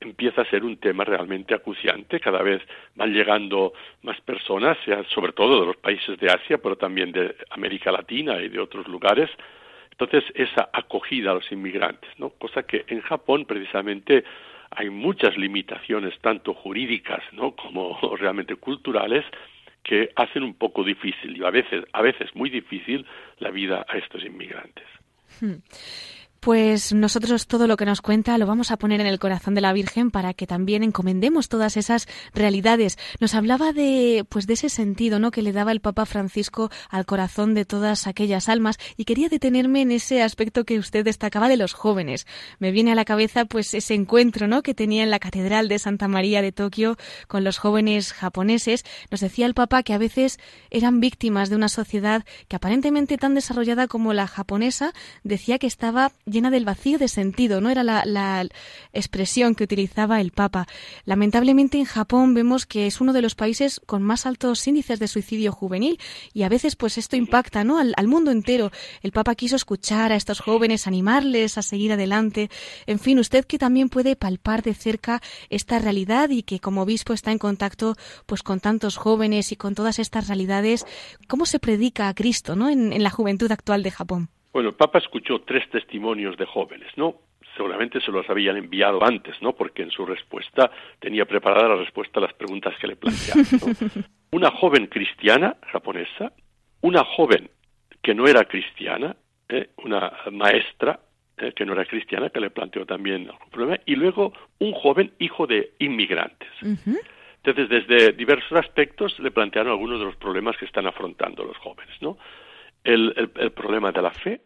[0.00, 2.62] empieza a ser un tema realmente acuciante, cada vez
[2.94, 4.76] van llegando más personas,
[5.14, 8.86] sobre todo de los países de Asia, pero también de América Latina y de otros
[8.88, 9.30] lugares,
[9.98, 12.30] entonces, esa acogida a los inmigrantes, ¿no?
[12.30, 14.24] Cosa que en Japón, precisamente,
[14.70, 17.54] hay muchas limitaciones, tanto jurídicas, ¿no?
[17.54, 19.24] Como realmente culturales,
[19.84, 23.06] que hacen un poco difícil y a veces, a veces muy difícil
[23.38, 24.86] la vida a estos inmigrantes.
[25.40, 25.58] Hmm.
[26.44, 29.62] Pues nosotros todo lo que nos cuenta lo vamos a poner en el corazón de
[29.62, 32.98] la Virgen para que también encomendemos todas esas realidades.
[33.18, 35.30] Nos hablaba de pues de ese sentido, ¿no?
[35.30, 39.80] que le daba el Papa Francisco al corazón de todas aquellas almas y quería detenerme
[39.80, 42.26] en ese aspecto que usted destacaba de los jóvenes.
[42.58, 44.62] Me viene a la cabeza pues ese encuentro, ¿no?
[44.62, 48.84] que tenía en la Catedral de Santa María de Tokio con los jóvenes japoneses.
[49.10, 53.34] Nos decía el Papa que a veces eran víctimas de una sociedad que aparentemente tan
[53.34, 58.46] desarrollada como la japonesa decía que estaba llena del vacío de sentido, no era la,
[58.92, 60.66] expresión que utilizaba el Papa.
[61.04, 65.08] Lamentablemente en Japón vemos que es uno de los países con más altos índices de
[65.08, 65.98] suicidio juvenil
[66.32, 67.78] y a veces pues esto impacta ¿no?
[67.78, 68.70] al, mundo entero.
[69.02, 72.50] El Papa quiso escuchar a estos jóvenes, animarles a seguir adelante.
[72.86, 77.12] En fin, usted que también puede palpar de cerca esta realidad y que como obispo
[77.12, 80.84] está en contacto pues con tantos jóvenes y con todas estas realidades,
[81.28, 82.68] ¿cómo se predica a Cristo ¿no?
[82.68, 84.30] en la juventud actual de Japón?
[84.54, 87.16] Bueno, el Papa escuchó tres testimonios de jóvenes, ¿no?
[87.56, 89.52] Seguramente se los habían enviado antes, ¿no?
[89.52, 93.44] Porque en su respuesta tenía preparada la respuesta a las preguntas que le planteaban.
[94.30, 96.32] Una joven cristiana japonesa,
[96.80, 97.50] una joven
[98.00, 99.16] que no era cristiana,
[99.48, 99.70] ¿eh?
[99.78, 101.00] una maestra
[101.36, 105.12] eh, que no era cristiana, que le planteó también algún problema, y luego un joven
[105.18, 106.48] hijo de inmigrantes.
[106.62, 111.94] Entonces, desde diversos aspectos le plantearon algunos de los problemas que están afrontando los jóvenes,
[112.00, 112.18] ¿no?
[112.84, 114.42] El, el, problema de la fe,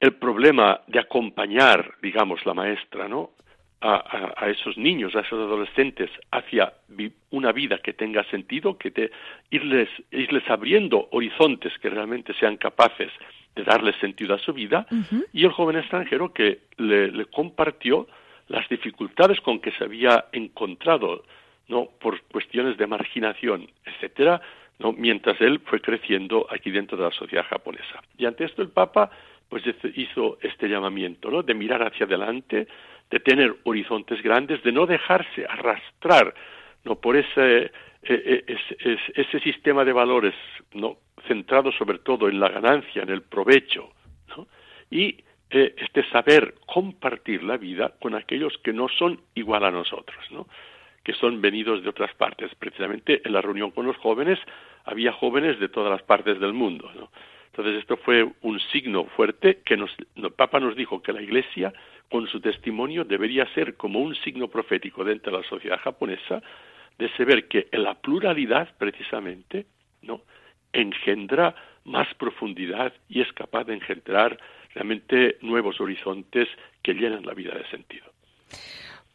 [0.00, 3.30] el problema de acompañar, digamos, la maestra, ¿no?
[3.80, 6.72] A, a, esos niños, a esos adolescentes hacia
[7.30, 9.12] una vida que tenga sentido, que te,
[9.50, 13.12] irles, irles abriendo horizontes que realmente sean capaces
[13.58, 14.86] de darle sentido a su vida,
[15.32, 18.06] y el joven extranjero que le, compartió
[18.46, 21.24] las dificultades con que se había encontrado,
[21.66, 24.40] no por cuestiones de marginación, etcétera,
[24.78, 28.02] no mientras él fue creciendo aquí dentro de la sociedad japonesa.
[28.16, 29.10] Y ante esto el Papa
[29.48, 29.64] pues
[29.94, 31.42] hizo este llamamiento, ¿no?
[31.42, 32.68] de mirar hacia adelante,
[33.10, 36.34] de tener horizontes grandes, de no dejarse arrastrar
[36.84, 37.70] no por ese
[38.02, 38.58] e, e,
[39.14, 40.34] ese sistema de valores
[40.72, 43.90] no centrado sobre todo en la ganancia, en el provecho,
[44.90, 45.16] y
[45.50, 50.46] eh, este saber compartir la vida con aquellos que no son igual a nosotros, ¿no?
[51.08, 52.54] Que son venidos de otras partes.
[52.58, 54.38] Precisamente en la reunión con los jóvenes
[54.84, 56.92] había jóvenes de todas las partes del mundo.
[56.94, 57.10] ¿no?
[57.46, 61.72] Entonces esto fue un signo fuerte que nos, el Papa nos dijo que la Iglesia
[62.10, 66.42] con su testimonio debería ser como un signo profético dentro de la sociedad japonesa
[66.98, 69.64] de saber que en la pluralidad precisamente
[70.02, 70.20] no
[70.74, 74.38] engendra más profundidad y es capaz de engendrar
[74.74, 76.48] realmente nuevos horizontes
[76.82, 78.04] que llenan la vida de sentido.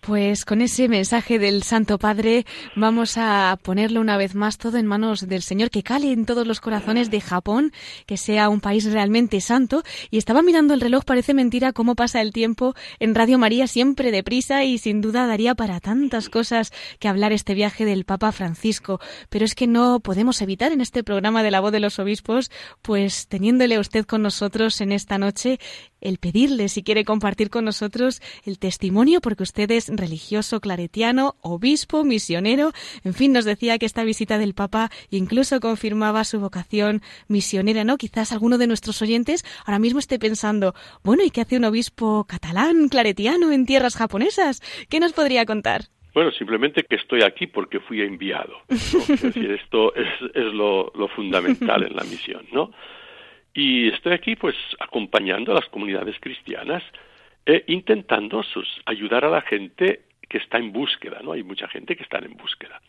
[0.06, 4.86] Pues con ese mensaje del Santo Padre vamos a ponerlo una vez más todo en
[4.86, 7.72] manos del Señor, que cale en todos los corazones de Japón,
[8.06, 9.82] que sea un país realmente santo.
[10.12, 14.12] Y estaba mirando el reloj, parece mentira cómo pasa el tiempo en Radio María siempre
[14.12, 19.00] deprisa y sin duda daría para tantas cosas que hablar este viaje del Papa Francisco.
[19.30, 22.52] Pero es que no podemos evitar en este programa de la voz de los obispos,
[22.82, 25.62] pues teniéndole a usted con nosotros en esta noche,
[26.04, 32.04] el pedirle si quiere compartir con nosotros el testimonio, porque usted es religioso claretiano, obispo,
[32.04, 32.72] misionero,
[33.04, 37.98] en fin, nos decía que esta visita del Papa incluso confirmaba su vocación misionera, ¿no?
[37.98, 42.26] Quizás alguno de nuestros oyentes ahora mismo esté pensando, bueno, ¿y qué hace un obispo
[42.26, 44.62] catalán, claretiano en tierras japonesas?
[44.90, 45.86] ¿Qué nos podría contar?
[46.14, 48.54] Bueno, simplemente que estoy aquí porque fui enviado.
[48.70, 52.72] Es decir, esto es, lo, fundamental en la misión, ¿no?
[53.54, 56.84] Y estoy aquí, pues, acompañando a las comunidades cristianas
[57.46, 61.34] e intentando sus, ayudar a la gente que está en búsqueda, ¿no?
[61.34, 62.82] Hay mucha gente que está en búsqueda.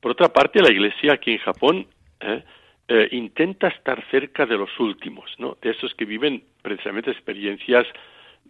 [0.00, 1.86] Por otra parte, la Iglesia aquí en Japón
[2.20, 2.42] ¿eh?
[2.90, 5.58] Eh, intenta estar cerca de los últimos, ¿no?
[5.60, 7.86] De esos que viven precisamente experiencias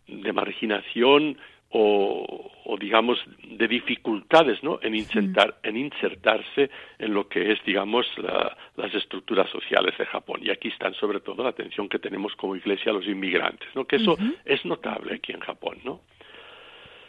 [0.06, 1.38] de marginación,
[1.70, 2.50] o,
[2.80, 4.78] digamos de dificultades ¿no?
[4.82, 8.06] en, insertar, en insertarse en lo que es digamos
[8.76, 12.56] las estructuras sociales de Japón y aquí están sobre todo la atención que tenemos como
[12.56, 13.84] iglesia a los inmigrantes ¿no?
[13.84, 16.00] que eso es notable aquí en Japón ¿no?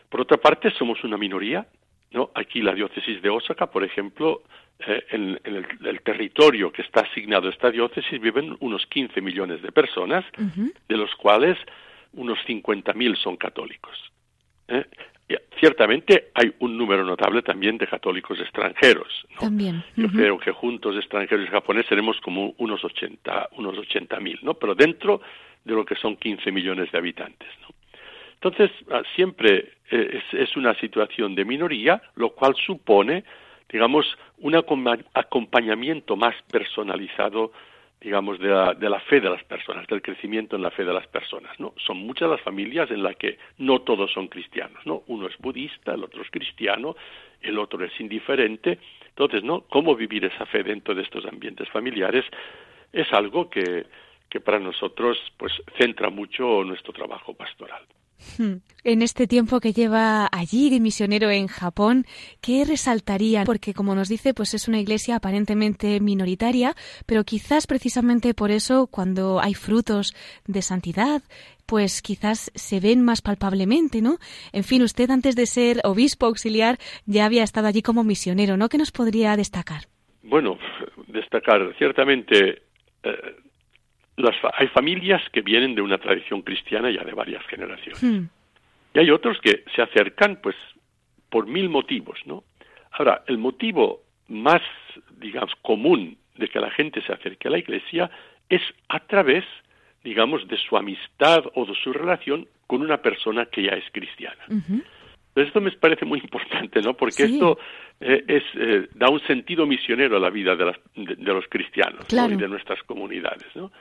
[0.09, 1.67] por otra parte somos una minoría
[2.11, 2.31] ¿no?
[2.33, 4.41] aquí la diócesis de Osaka por ejemplo
[4.79, 9.71] eh, en, el, territorio que está asignado a esta diócesis viven unos 15 millones de
[9.71, 11.57] personas de los cuales
[12.13, 14.09] unos 50.000 son católicos
[14.69, 14.85] ¿eh?
[15.59, 19.27] Ciertamente hay un número notable también de católicos extranjeros.
[19.39, 19.83] También.
[19.95, 24.55] Yo creo que juntos extranjeros y japoneses seremos como unos 80 unos 80 mil, ¿no?
[24.55, 25.21] Pero dentro
[25.63, 27.67] de lo que son 15 millones de habitantes, ¿no?
[28.35, 33.25] Entonces, ah, siempre eh, es, es una situación de minoría, lo cual supone,
[33.69, 37.51] digamos, un acompañamiento más personalizado
[38.01, 40.93] digamos, de la, de la fe de las personas, del crecimiento en la fe de
[40.93, 41.73] las personas, ¿no?
[41.85, 45.03] Son muchas las familias en las que no todos son cristianos, ¿no?
[45.07, 46.95] Uno es budista, el otro es cristiano,
[47.41, 48.79] el otro es indiferente.
[49.09, 49.61] Entonces, ¿no?
[49.61, 52.23] Cómo vivir esa fe dentro de estos ambientes familiares
[52.93, 53.85] es algo que,
[54.29, 57.83] que para nosotros, pues, centra mucho nuestro trabajo pastoral.
[58.37, 58.57] Hmm.
[58.83, 62.05] En este tiempo que lleva allí de misionero en Japón,
[62.41, 63.43] ¿qué resaltaría?
[63.43, 68.87] Porque como nos dice, pues es una iglesia aparentemente minoritaria, pero quizás precisamente por eso
[68.87, 70.13] cuando hay frutos
[70.47, 71.21] de santidad,
[71.65, 74.17] pues quizás se ven más palpablemente, ¿no?
[74.53, 78.69] En fin, usted antes de ser obispo auxiliar ya había estado allí como misionero, ¿no?
[78.69, 79.83] ¿Qué nos podría destacar?
[80.23, 80.57] Bueno,
[81.07, 82.63] destacar ciertamente
[83.03, 83.35] eh,
[84.57, 88.03] hay familias que vienen de una tradición cristiana ya de varias generaciones.
[88.03, 88.25] Hmm.
[88.93, 90.55] Y hay otros que se acercan, pues,
[91.29, 92.43] por mil motivos, ¿no?
[92.91, 94.61] Ahora, el motivo más,
[95.17, 98.09] digamos, común de que la gente se acerque a la iglesia
[98.49, 99.45] es a través,
[100.03, 104.43] digamos, de su amistad o de su relación con una persona que ya es cristiana.
[105.35, 106.95] Esto me parece muy importante, ¿no?
[106.95, 107.59] Porque esto
[107.99, 112.47] eh, es, eh, da un sentido misionero a la vida de, los cristianos y de
[112.47, 113.71] nuestras comunidades, ¿no?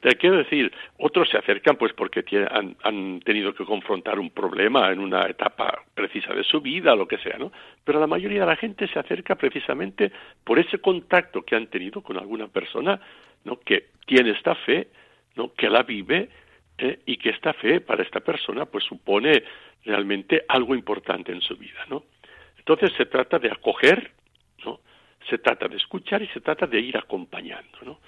[0.00, 4.92] Te quiero decir, otros se acercan pues porque han, han, tenido que confrontar un problema
[4.92, 7.50] en una etapa precisa de su vida, lo que sea, ¿no?
[7.82, 10.12] Pero la mayoría de la gente se acerca precisamente
[10.44, 13.00] por ese contacto que han tenido con alguna persona,
[13.44, 13.58] ¿no?
[13.60, 14.88] Que tiene esta fe,
[15.34, 15.54] ¿no?
[15.54, 16.28] Que la vive
[16.78, 17.00] ¿eh?
[17.06, 19.44] y que esta fe para esta persona pues supone
[19.84, 22.04] realmente algo importante en su vida, ¿no?
[22.58, 24.12] Entonces se trata de acoger,
[24.64, 24.80] ¿no?
[25.30, 27.98] Se trata de escuchar y se trata de ir acompañando, ¿no?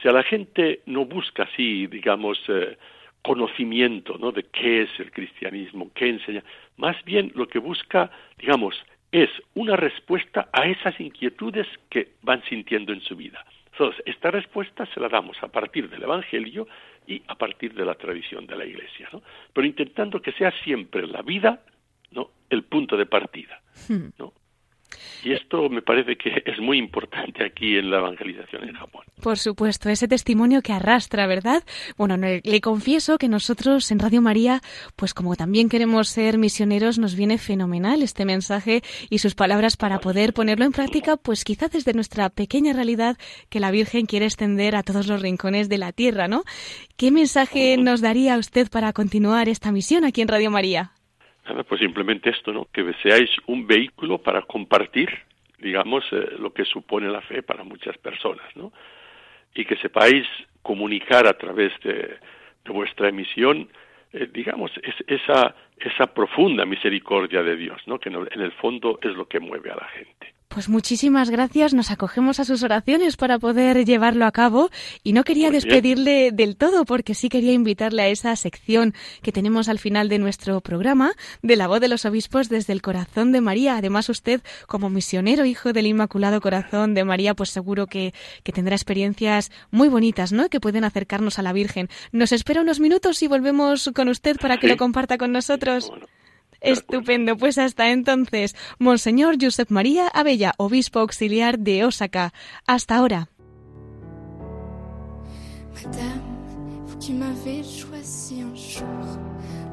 [0.00, 2.76] Si a la gente no busca así, digamos, eh,
[3.22, 4.32] conocimiento, ¿no?
[4.32, 6.44] De qué es el cristianismo, qué enseña,
[6.76, 8.74] más bien lo que busca, digamos,
[9.10, 13.44] es una respuesta a esas inquietudes que van sintiendo en su vida.
[13.72, 16.66] Entonces, esta respuesta se la damos a partir del Evangelio
[17.06, 19.22] y a partir de la tradición de la Iglesia, ¿no?
[19.52, 21.62] Pero intentando que sea siempre la vida,
[22.10, 22.30] ¿no?
[22.50, 24.08] El punto de partida, hmm.
[24.18, 24.32] ¿no?
[25.24, 29.04] Y esto me parece que es muy importante aquí en la evangelización en Japón.
[29.22, 31.64] Por supuesto, ese testimonio que arrastra, ¿verdad?
[31.96, 34.60] Bueno, le confieso que nosotros en Radio María,
[34.96, 39.98] pues como también queremos ser misioneros, nos viene fenomenal este mensaje y sus palabras para
[39.98, 44.76] poder ponerlo en práctica, pues quizás desde nuestra pequeña realidad que la Virgen quiere extender
[44.76, 46.44] a todos los rincones de la tierra, ¿no?
[46.96, 50.92] ¿Qué mensaje nos daría usted para continuar esta misión aquí en Radio María?
[51.68, 52.68] Pues simplemente esto, ¿no?
[52.72, 55.10] Que seáis un vehículo para compartir,
[55.58, 58.72] digamos, eh, lo que supone la fe para muchas personas, ¿no?
[59.54, 60.26] Y que sepáis
[60.62, 62.18] comunicar a través de,
[62.66, 63.68] vuestra emisión,
[64.12, 64.70] eh, digamos,
[65.06, 67.98] esa, esa profunda misericordia de Dios, ¿no?
[67.98, 70.37] Que en el fondo es lo que mueve a la gente.
[70.48, 74.70] Pues muchísimas gracias, nos acogemos a sus oraciones para poder llevarlo a cabo
[75.02, 79.68] y no quería despedirle del todo porque sí quería invitarle a esa sección que tenemos
[79.68, 83.42] al final de nuestro programa de la voz de los obispos desde el corazón de
[83.42, 83.76] María.
[83.76, 89.52] Además usted como misionero hijo del Inmaculado Corazón de María pues seguro que, tendrá experiencias
[89.70, 90.48] muy bonitas, ¿no?
[90.48, 91.88] Que pueden acercarnos a la Virgen.
[92.10, 95.92] Nos espera unos minutos y volvemos con usted para que lo comparta con nosotros.
[96.60, 102.32] Estupendo, pues hasta entonces, Monseñor Josep María Abella, obispo auxiliar de Osaka.
[102.66, 103.28] Hasta ahora.
[105.74, 106.22] Madame,
[106.86, 109.06] vous qui m'avez choisi un jour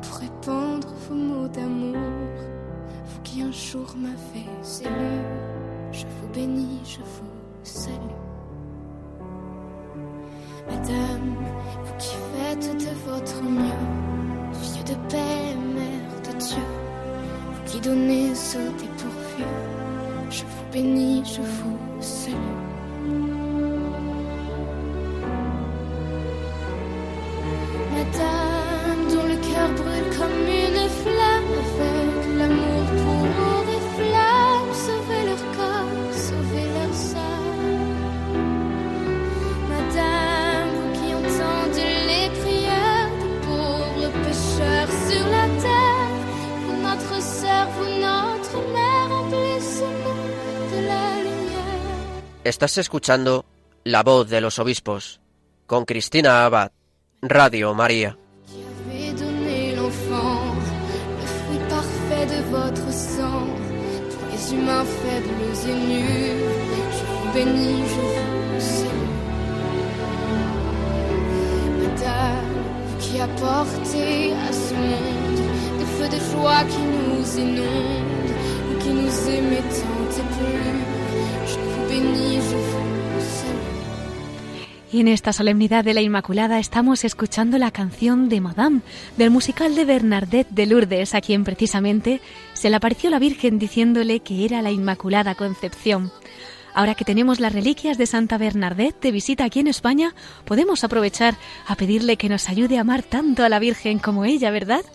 [0.02, 1.98] pour répandre vos mots d'amour,
[3.06, 4.46] vous qui un jour m'avez
[4.82, 5.22] élu,
[5.92, 7.96] je vous bénis, je vous salue.
[10.68, 11.36] Madame,
[11.84, 15.55] vous qui faites de votre mieux, fille de paix,
[17.86, 19.44] qui donnez au dépourvu.
[20.32, 22.75] Je vous bénis, je vous salue.
[52.56, 53.44] Estás escuchando
[53.84, 55.20] La voz de los obispos
[55.68, 56.72] con Cristina Abad,
[57.22, 58.18] Radio María.
[58.48, 58.56] Je
[72.00, 72.16] je
[73.02, 75.42] qui apportez à ce monde
[75.78, 78.32] des feux de joie qui nous inondent,
[78.72, 81.75] ou qui nous aimez tant et plus.
[84.96, 88.80] Y en esta solemnidad de la Inmaculada estamos escuchando la canción de Madame
[89.18, 92.22] del musical de Bernadette de Lourdes, a quien precisamente
[92.54, 96.14] se le apareció la Virgen diciéndole que era la Inmaculada Concepción.
[96.74, 100.16] Ahora que tenemos las reliquias de Santa Bernadette de visita aquí en España,
[100.46, 101.36] podemos aprovechar
[101.68, 104.86] a pedirle que nos ayude a amar tanto a la Virgen como ella, ¿verdad?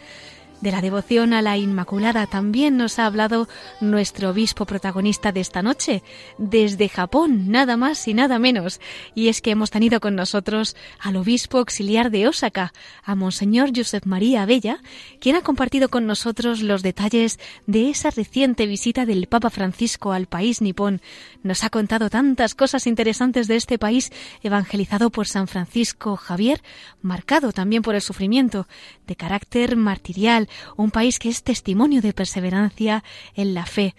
[0.61, 3.49] De la devoción a la Inmaculada también nos ha hablado
[3.81, 6.03] nuestro obispo protagonista de esta noche,
[6.37, 8.79] desde Japón, nada más y nada menos.
[9.15, 14.05] Y es que hemos tenido con nosotros al obispo auxiliar de Osaka, a Monseñor Josep
[14.05, 14.83] María Bella,
[15.19, 20.27] quien ha compartido con nosotros los detalles de esa reciente visita del Papa Francisco al
[20.27, 21.01] país nipón.
[21.43, 26.63] Nos ha contado tantas cosas interesantes de este país evangelizado por San Francisco Javier,
[27.01, 28.69] marcado también por el sufrimiento,
[29.07, 33.95] de carácter martirial, un país que es testimonio de perseverancia en la fe.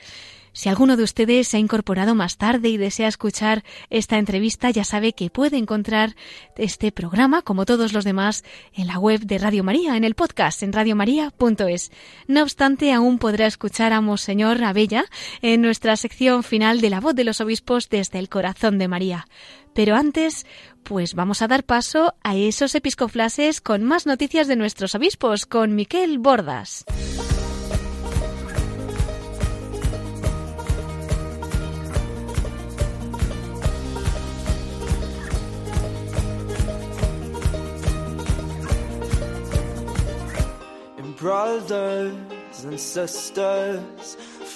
[0.53, 4.83] Si alguno de ustedes se ha incorporado más tarde y desea escuchar esta entrevista, ya
[4.83, 6.15] sabe que puede encontrar
[6.57, 8.43] este programa, como todos los demás,
[8.73, 11.91] en la web de Radio María, en el podcast, en radiomaria.es.
[12.27, 15.05] No obstante, aún podrá escuchar a Monseñor Abella
[15.41, 19.27] en nuestra sección final de la voz de los obispos desde el corazón de María.
[19.73, 20.45] Pero antes,
[20.83, 25.75] pues vamos a dar paso a esos episcoflases con más noticias de nuestros obispos, con
[25.75, 26.85] Miquel Bordas.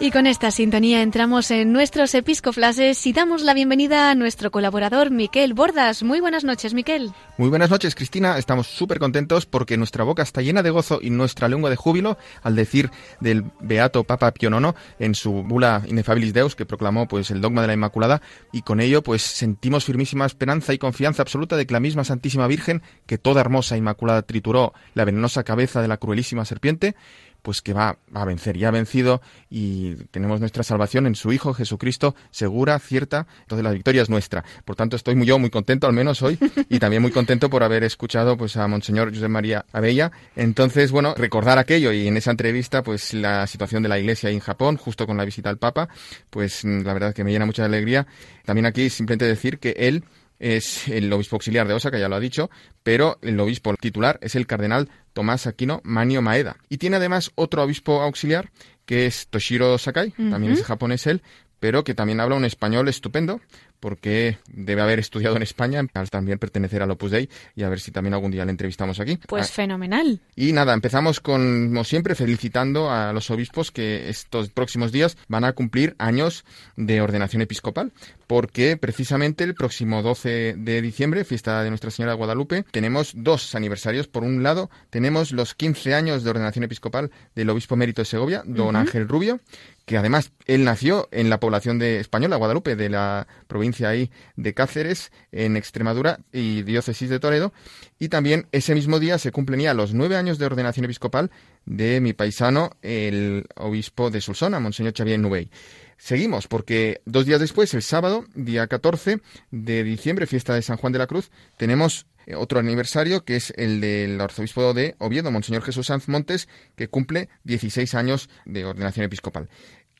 [0.00, 5.12] Y con esta sintonía entramos en nuestros episcoflases y damos la bienvenida a nuestro colaborador
[5.12, 6.02] Miquel Bordas.
[6.02, 7.12] Muy buenas noches, Miquel.
[7.38, 8.36] Muy buenas noches, Cristina.
[8.36, 12.18] Estamos súper contentos porque nuestra boca está llena de gozo y nuestra lengua de júbilo
[12.42, 12.90] al decir
[13.20, 17.60] del beato Papa Pío IX en su bula Inefabilis Deus que proclamó pues el dogma
[17.60, 21.74] de la Inmaculada y con ello pues sentimos firmísima esperanza y confianza absoluta de que
[21.74, 26.44] la misma Santísima Virgen que toda hermosa Inmaculada trituró la venenosa cabeza de la cruelísima
[26.44, 26.96] serpiente
[27.42, 29.20] pues que va, a vencer y ha vencido
[29.50, 34.44] y tenemos nuestra salvación en su Hijo Jesucristo segura, cierta, entonces la victoria es nuestra.
[34.64, 36.38] Por tanto, estoy muy yo muy contento, al menos hoy,
[36.68, 40.12] y también muy contento por haber escuchado pues a Monseñor José María Abella.
[40.36, 44.40] Entonces, bueno, recordar aquello y en esa entrevista, pues la situación de la Iglesia en
[44.40, 45.88] Japón, justo con la visita al Papa,
[46.30, 48.06] pues la verdad que me llena mucha alegría.
[48.44, 50.04] También aquí simplemente decir que él
[50.42, 52.50] es el obispo auxiliar de Osaka, ya lo ha dicho,
[52.82, 56.56] pero el obispo titular es el cardenal Tomás Aquino Manio Maeda.
[56.68, 58.50] Y tiene además otro obispo auxiliar,
[58.84, 61.22] que es Toshiro Sakai, también es japonés él,
[61.60, 63.40] pero que también habla un español estupendo,
[63.82, 67.80] porque debe haber estudiado en España, al también pertenecer al Opus Dei, y a ver
[67.80, 69.18] si también algún día le entrevistamos aquí.
[69.26, 70.20] Pues Ah, fenomenal.
[70.36, 75.42] y nada, empezamos con, como siempre, felicitando a los obispos que estos próximos días van
[75.44, 76.44] a cumplir años
[76.76, 77.90] de ordenación episcopal,
[78.28, 83.54] porque precisamente el próximo 12 de diciembre, fiesta de Nuestra Señora de Guadalupe, tenemos dos
[83.56, 84.06] aniversarios.
[84.06, 88.42] Por un lado, tenemos los 15 años de ordenación episcopal del obispo emérito de Segovia,
[88.46, 89.40] don Ángel Rubio,
[89.84, 94.54] que además él nació en la población de española, Guadalupe, de la provincia ahí de
[94.54, 97.52] Cáceres, en Extremadura y diócesis de Toledo.
[97.98, 101.30] Y también ese mismo día se cumplen ya los nueve años de ordenación episcopal
[101.64, 105.50] de mi paisano, el obispo de Solsona, Monseñor Xavier Nubey.
[105.96, 109.20] Seguimos, porque dos días después, el sábado, día 14
[109.52, 112.06] de diciembre, fiesta de San Juan de la Cruz, tenemos
[112.36, 117.28] otro aniversario que es el del arzobispo de Oviedo, Monseñor Jesús Sanz Montes, que cumple
[117.44, 119.48] 16 años de ordenación episcopal.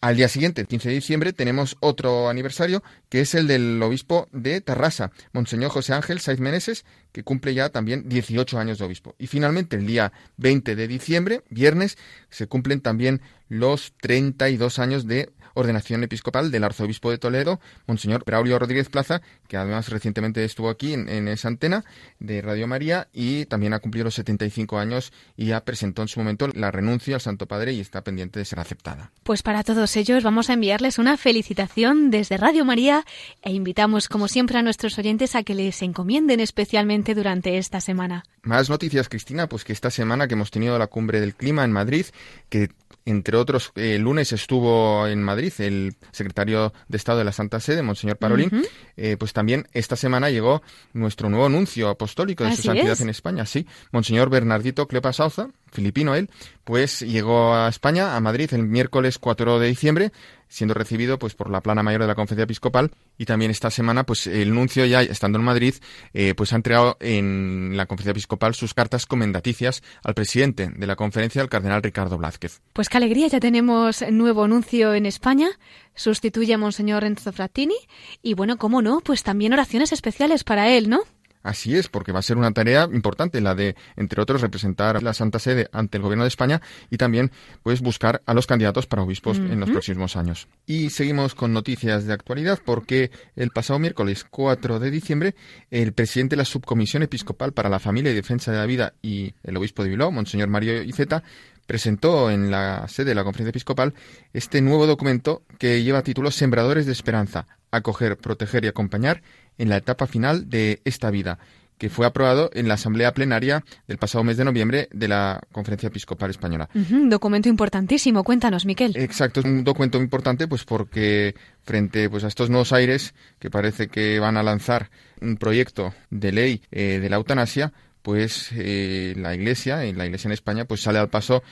[0.02, 4.28] Al día siguiente, el 15 de diciembre, tenemos otro aniversario, que es el del obispo
[4.32, 9.14] de Tarrasa, Monseñor José Ángel Saiz Meneses, que cumple ya también 18 años de obispo.
[9.16, 11.98] Y finalmente, el día 20 de diciembre, viernes,
[12.30, 18.58] se cumplen también los 32 años de ordenación episcopal del arzobispo de Toledo, Monseñor Braulio
[18.58, 21.84] Rodríguez Plaza, que además recientemente estuvo aquí en, en esa antena
[22.18, 26.20] de Radio María y también ha cumplido los 75 años y ya presentó en su
[26.20, 29.10] momento la renuncia al Santo Padre y está pendiente de ser aceptada.
[29.22, 33.04] Pues para todos ellos vamos a enviarles una felicitación desde Radio María
[33.42, 38.24] e invitamos como siempre a nuestros oyentes a que les encomienden especialmente durante esta semana.
[38.42, 41.72] Más noticias, Cristina, pues que esta semana que hemos tenido la cumbre del clima en
[41.72, 42.06] Madrid,
[42.48, 42.70] que
[43.04, 47.82] entre otros, el lunes estuvo en Madrid el secretario de Estado de la Santa Sede,
[47.82, 48.50] Monseñor Parolín.
[48.96, 53.00] Eh, pues también esta semana llegó nuestro nuevo nuncio apostólico de su santidad es.
[53.00, 56.30] en España, sí, Monseñor Bernardito Clepa Sauza, filipino él,
[56.64, 60.12] pues llegó a España, a Madrid, el miércoles 4 de diciembre,
[60.52, 64.04] siendo recibido pues por la plana mayor de la conferencia episcopal y también esta semana
[64.04, 65.74] pues el nuncio ya estando en Madrid
[66.12, 70.96] eh, pues ha entregado en la conferencia episcopal sus cartas comendaticias al presidente de la
[70.96, 72.60] conferencia, el cardenal Ricardo Blázquez.
[72.72, 75.48] Pues qué alegría, ya tenemos nuevo anuncio en España,
[75.94, 77.76] sustituye a Monseñor Renzo Frattini
[78.22, 81.00] y bueno, cómo no, pues también oraciones especiales para él, ¿no?
[81.42, 85.00] Así es, porque va a ser una tarea importante la de, entre otros, representar a
[85.00, 87.30] la Santa Sede ante el Gobierno de España y también,
[87.62, 90.48] pues, buscar a los candidatos para obispos en los próximos años.
[90.66, 95.34] Y seguimos con noticias de actualidad, porque el pasado miércoles 4 de diciembre,
[95.70, 99.34] el presidente de la Subcomisión Episcopal para la Familia y Defensa de la Vida y
[99.42, 101.22] el obispo de Bilbao, Monseñor Mario Iceta,
[101.66, 103.94] presentó en la sede de la conferencia episcopal
[104.32, 109.22] este nuevo documento que lleva título Sembradores de Esperanza, acoger, proteger y acompañar
[109.58, 111.38] en la etapa final de esta vida,
[111.78, 115.88] que fue aprobado en la asamblea plenaria del pasado mes de noviembre de la Conferencia
[115.88, 116.68] Episcopal Española.
[116.74, 118.96] Un documento importantísimo, cuéntanos, Miquel.
[118.96, 121.34] Exacto, es un documento importante pues porque
[121.64, 124.90] frente pues a estos nuevos aires que parece que van a lanzar
[125.20, 127.72] un proyecto de ley eh, de la eutanasia,
[128.02, 131.42] pues eh, la Iglesia, la Iglesia en España, pues sale al paso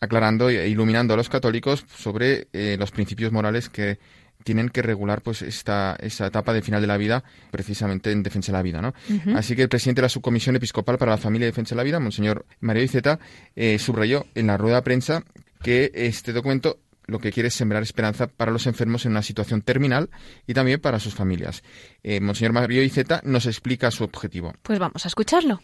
[0.00, 3.98] aclarando e iluminando a los católicos sobre eh, los principios morales que
[4.44, 8.52] tienen que regular pues esta esa etapa de final de la vida precisamente en defensa
[8.52, 8.94] de la vida, ¿no?
[9.34, 11.82] Así que el presidente de la subcomisión episcopal para la familia y defensa de la
[11.82, 13.18] vida, monseñor Mario Iceta,
[13.56, 15.24] eh, subrayó en la rueda de prensa
[15.62, 19.62] que este documento lo que quiere es sembrar esperanza para los enfermos en una situación
[19.62, 20.10] terminal
[20.46, 21.62] y también para sus familias.
[22.02, 24.52] Eh, monseñor Mario Iceta nos explica su objetivo.
[24.62, 25.60] Pues vamos a escucharlo.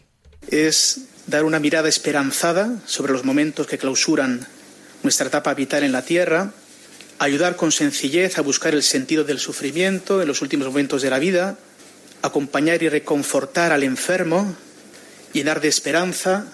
[0.49, 4.45] Es dar una mirada esperanzada sobre los momentos que clausuran
[5.03, 6.51] nuestra etapa vital en la tierra,
[7.19, 11.19] ayudar con sencillez a buscar el sentido del sufrimiento en los últimos momentos de la
[11.19, 11.57] vida,
[12.21, 14.55] acompañar y reconfortar al enfermo,
[15.33, 16.45] llenar de esperanza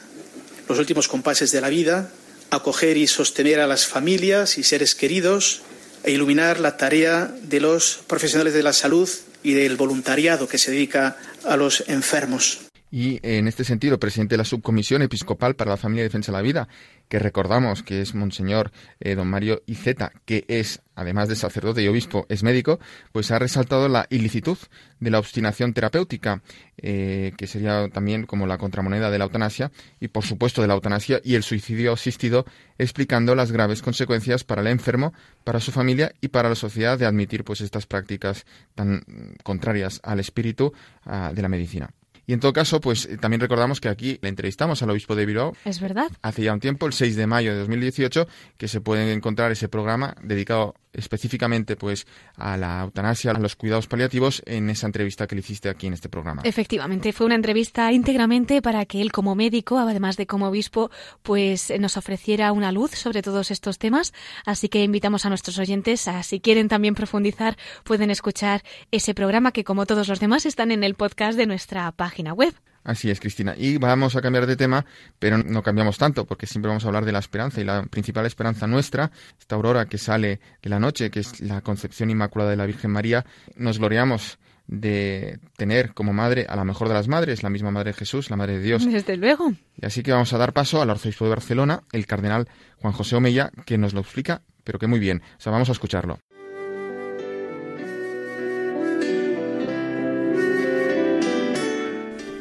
[0.67, 2.11] los últimos compases de la vida,
[2.49, 5.61] acoger y sostener a las familias y seres queridos
[6.03, 9.09] e iluminar la tarea de los profesionales de la salud
[9.43, 12.68] y del voluntariado que se dedica a los enfermos.
[12.91, 16.37] Y en este sentido, presidente de la Subcomisión Episcopal para la Familia y Defensa de
[16.37, 16.67] la Vida,
[17.07, 21.87] que recordamos que es Monseñor eh, Don Mario Iceta, que es, además de sacerdote y
[21.87, 22.79] obispo, es médico,
[23.11, 24.57] pues ha resaltado la ilicitud
[24.99, 26.41] de la obstinación terapéutica,
[26.77, 30.73] eh, que sería también como la contramoneda de la eutanasia, y por supuesto de la
[30.73, 32.45] eutanasia y el suicidio asistido,
[32.79, 35.13] explicando las graves consecuencias para el enfermo,
[35.43, 39.03] para su familia y para la sociedad de admitir pues estas prácticas tan
[39.43, 40.73] contrarias al espíritu
[41.05, 41.91] ah, de la medicina.
[42.29, 45.25] Y en todo caso, pues eh, también recordamos que aquí le entrevistamos al obispo de
[45.25, 45.55] Bilbao.
[45.65, 46.11] Es verdad.
[46.21, 49.67] Hace ya un tiempo, el 6 de mayo de 2018, que se puede encontrar ese
[49.67, 55.35] programa dedicado específicamente pues a la eutanasia, a los cuidados paliativos en esa entrevista que
[55.35, 56.41] le hiciste aquí en este programa.
[56.43, 60.89] Efectivamente, fue una entrevista íntegramente para que él como médico, además de como obispo,
[61.21, 64.13] pues nos ofreciera una luz sobre todos estos temas,
[64.45, 69.51] así que invitamos a nuestros oyentes a si quieren también profundizar, pueden escuchar ese programa
[69.51, 72.53] que como todos los demás están en el podcast de nuestra página web.
[72.83, 73.55] Así es, Cristina.
[73.57, 74.85] Y vamos a cambiar de tema,
[75.19, 77.61] pero no cambiamos tanto, porque siempre vamos a hablar de la esperanza.
[77.61, 81.61] Y la principal esperanza nuestra, esta aurora que sale de la noche, que es la
[81.61, 83.25] concepción inmaculada de la Virgen María,
[83.55, 87.91] nos gloriamos de tener como madre a la mejor de las madres, la misma madre
[87.91, 88.85] de Jesús, la madre de Dios.
[88.85, 89.51] Desde luego.
[89.75, 93.15] Y así que vamos a dar paso al arzobispo de Barcelona, el cardenal Juan José
[93.15, 95.23] Omeya, que nos lo explica, pero que muy bien.
[95.37, 96.19] O sea, vamos a escucharlo.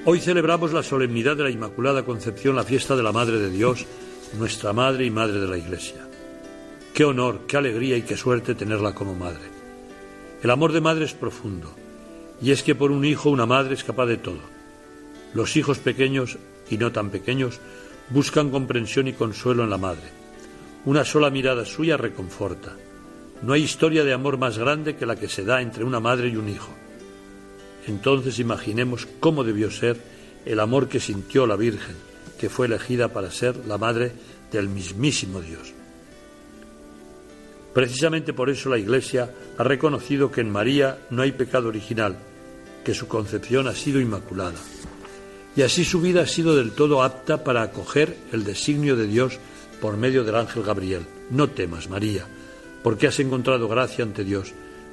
[0.04, 3.84] Hoy celebramos la solemnidad de la Inmaculada Concepción, la fiesta de la Madre de Dios,
[4.38, 6.08] nuestra Madre y Madre de la Iglesia.
[6.94, 9.42] Qué honor, qué alegría y qué suerte tenerla como madre.
[10.42, 11.74] El amor de madre es profundo,
[12.40, 14.40] y es que por un hijo una madre es capaz de todo.
[15.34, 16.38] Los hijos pequeños
[16.70, 17.60] y no tan pequeños
[18.10, 20.08] buscan comprensión y consuelo en la madre.
[20.84, 22.74] Una sola mirada suya reconforta.
[23.42, 26.28] No hay historia de amor más grande que la que se da entre una madre
[26.28, 26.72] y un hijo.
[27.88, 29.98] Entonces imaginemos cómo debió ser
[30.44, 31.96] el amor que sintió la Virgen,
[32.38, 34.12] que fue elegida para ser la madre
[34.52, 35.72] del mismísimo Dios.
[37.72, 42.18] Precisamente por eso la Iglesia ha reconocido que en María no hay pecado original,
[42.84, 44.58] que su concepción ha sido inmaculada.
[45.56, 49.38] Y así su vida ha sido del todo apta para acoger el designio de Dios
[49.80, 51.06] por medio del ángel Gabriel.
[51.30, 52.26] No temas, María,
[52.82, 54.52] porque has encontrado gracia ante Dios.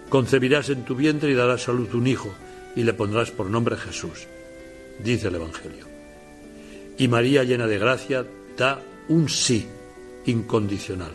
[0.10, 2.34] Concebirás en tu vientre y darás a un hijo
[2.76, 4.28] y le pondrás por nombre Jesús,
[5.00, 5.86] dice el Evangelio.
[6.98, 8.26] Y María, llena de gracia,
[8.58, 9.68] da un sí
[10.26, 11.12] incondicional.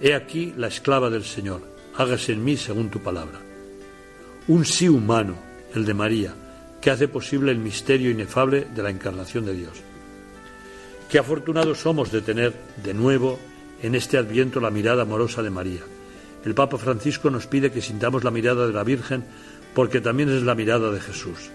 [0.00, 1.62] He aquí la esclava del Señor,
[1.96, 3.40] hágase en mí según tu palabra.
[4.48, 5.36] Un sí humano,
[5.74, 6.34] el de María,
[6.80, 9.72] que hace posible el misterio inefable de la encarnación de Dios.
[11.10, 13.38] Qué afortunados somos de tener de nuevo
[13.82, 15.80] en este adviento la mirada amorosa de María.
[16.44, 19.24] El Papa Francisco nos pide que sintamos la mirada de la Virgen
[19.74, 21.50] porque también es la mirada de Jesús.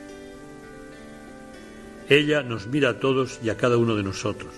[2.10, 4.54] Ella nos mira a todos y a cada uno de nosotros.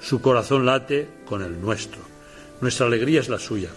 [0.00, 2.00] Su corazón late con el nuestro.
[2.60, 3.70] Nuestra alegría es la suya.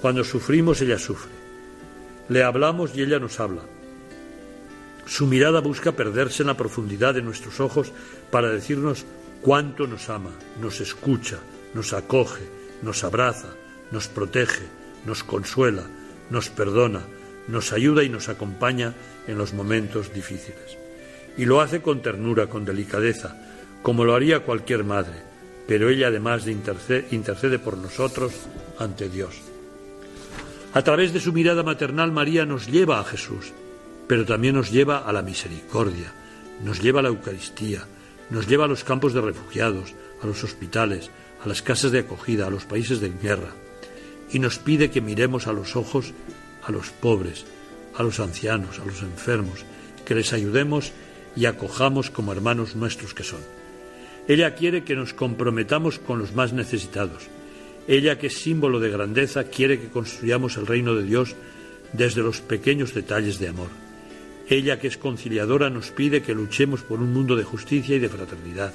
[0.00, 1.30] Cuando sufrimos, ella sufre.
[2.28, 3.62] Le hablamos y ella nos habla.
[5.06, 7.92] Su mirada busca perderse en la profundidad de nuestros ojos
[8.30, 9.04] para decirnos
[9.40, 10.30] cuánto nos ama,
[10.60, 11.38] nos escucha,
[11.74, 12.44] nos acoge,
[12.82, 13.48] nos abraza,
[13.90, 14.66] nos protege,
[15.04, 15.84] nos consuela,
[16.30, 17.02] nos perdona,
[17.48, 18.94] nos ayuda y nos acompaña
[19.26, 20.78] en los momentos difíciles.
[21.36, 23.36] Y lo hace con ternura, con delicadeza,
[23.82, 25.22] como lo haría cualquier madre,
[25.66, 28.32] pero ella además de intercede, intercede por nosotros
[28.78, 29.40] ante Dios.
[30.74, 33.52] A través de su mirada maternal María nos lleva a Jesús,
[34.06, 36.12] pero también nos lleva a la misericordia,
[36.64, 37.86] nos lleva a la Eucaristía,
[38.30, 41.10] nos lleva a los campos de refugiados, a los hospitales,
[41.44, 43.50] a las casas de acogida, a los países de guerra,
[44.32, 46.14] y nos pide que miremos a los ojos
[46.64, 47.44] a los pobres,
[47.96, 49.64] a los ancianos, a los enfermos,
[50.04, 50.92] que les ayudemos
[51.36, 53.40] y acojamos como hermanos nuestros que son.
[54.28, 57.28] Ella quiere que nos comprometamos con los más necesitados.
[57.88, 61.34] Ella, que es símbolo de grandeza, quiere que construyamos el reino de Dios
[61.92, 63.68] desde los pequeños detalles de amor.
[64.48, 68.08] Ella, que es conciliadora, nos pide que luchemos por un mundo de justicia y de
[68.08, 68.72] fraternidad.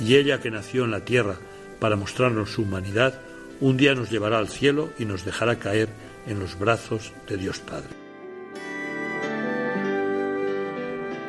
[0.00, 1.36] Y ella, que nació en la tierra
[1.80, 3.20] para mostrarnos su humanidad,
[3.60, 5.88] un día nos llevará al cielo y nos dejará caer
[6.28, 8.08] en los brazos de Dios Padre.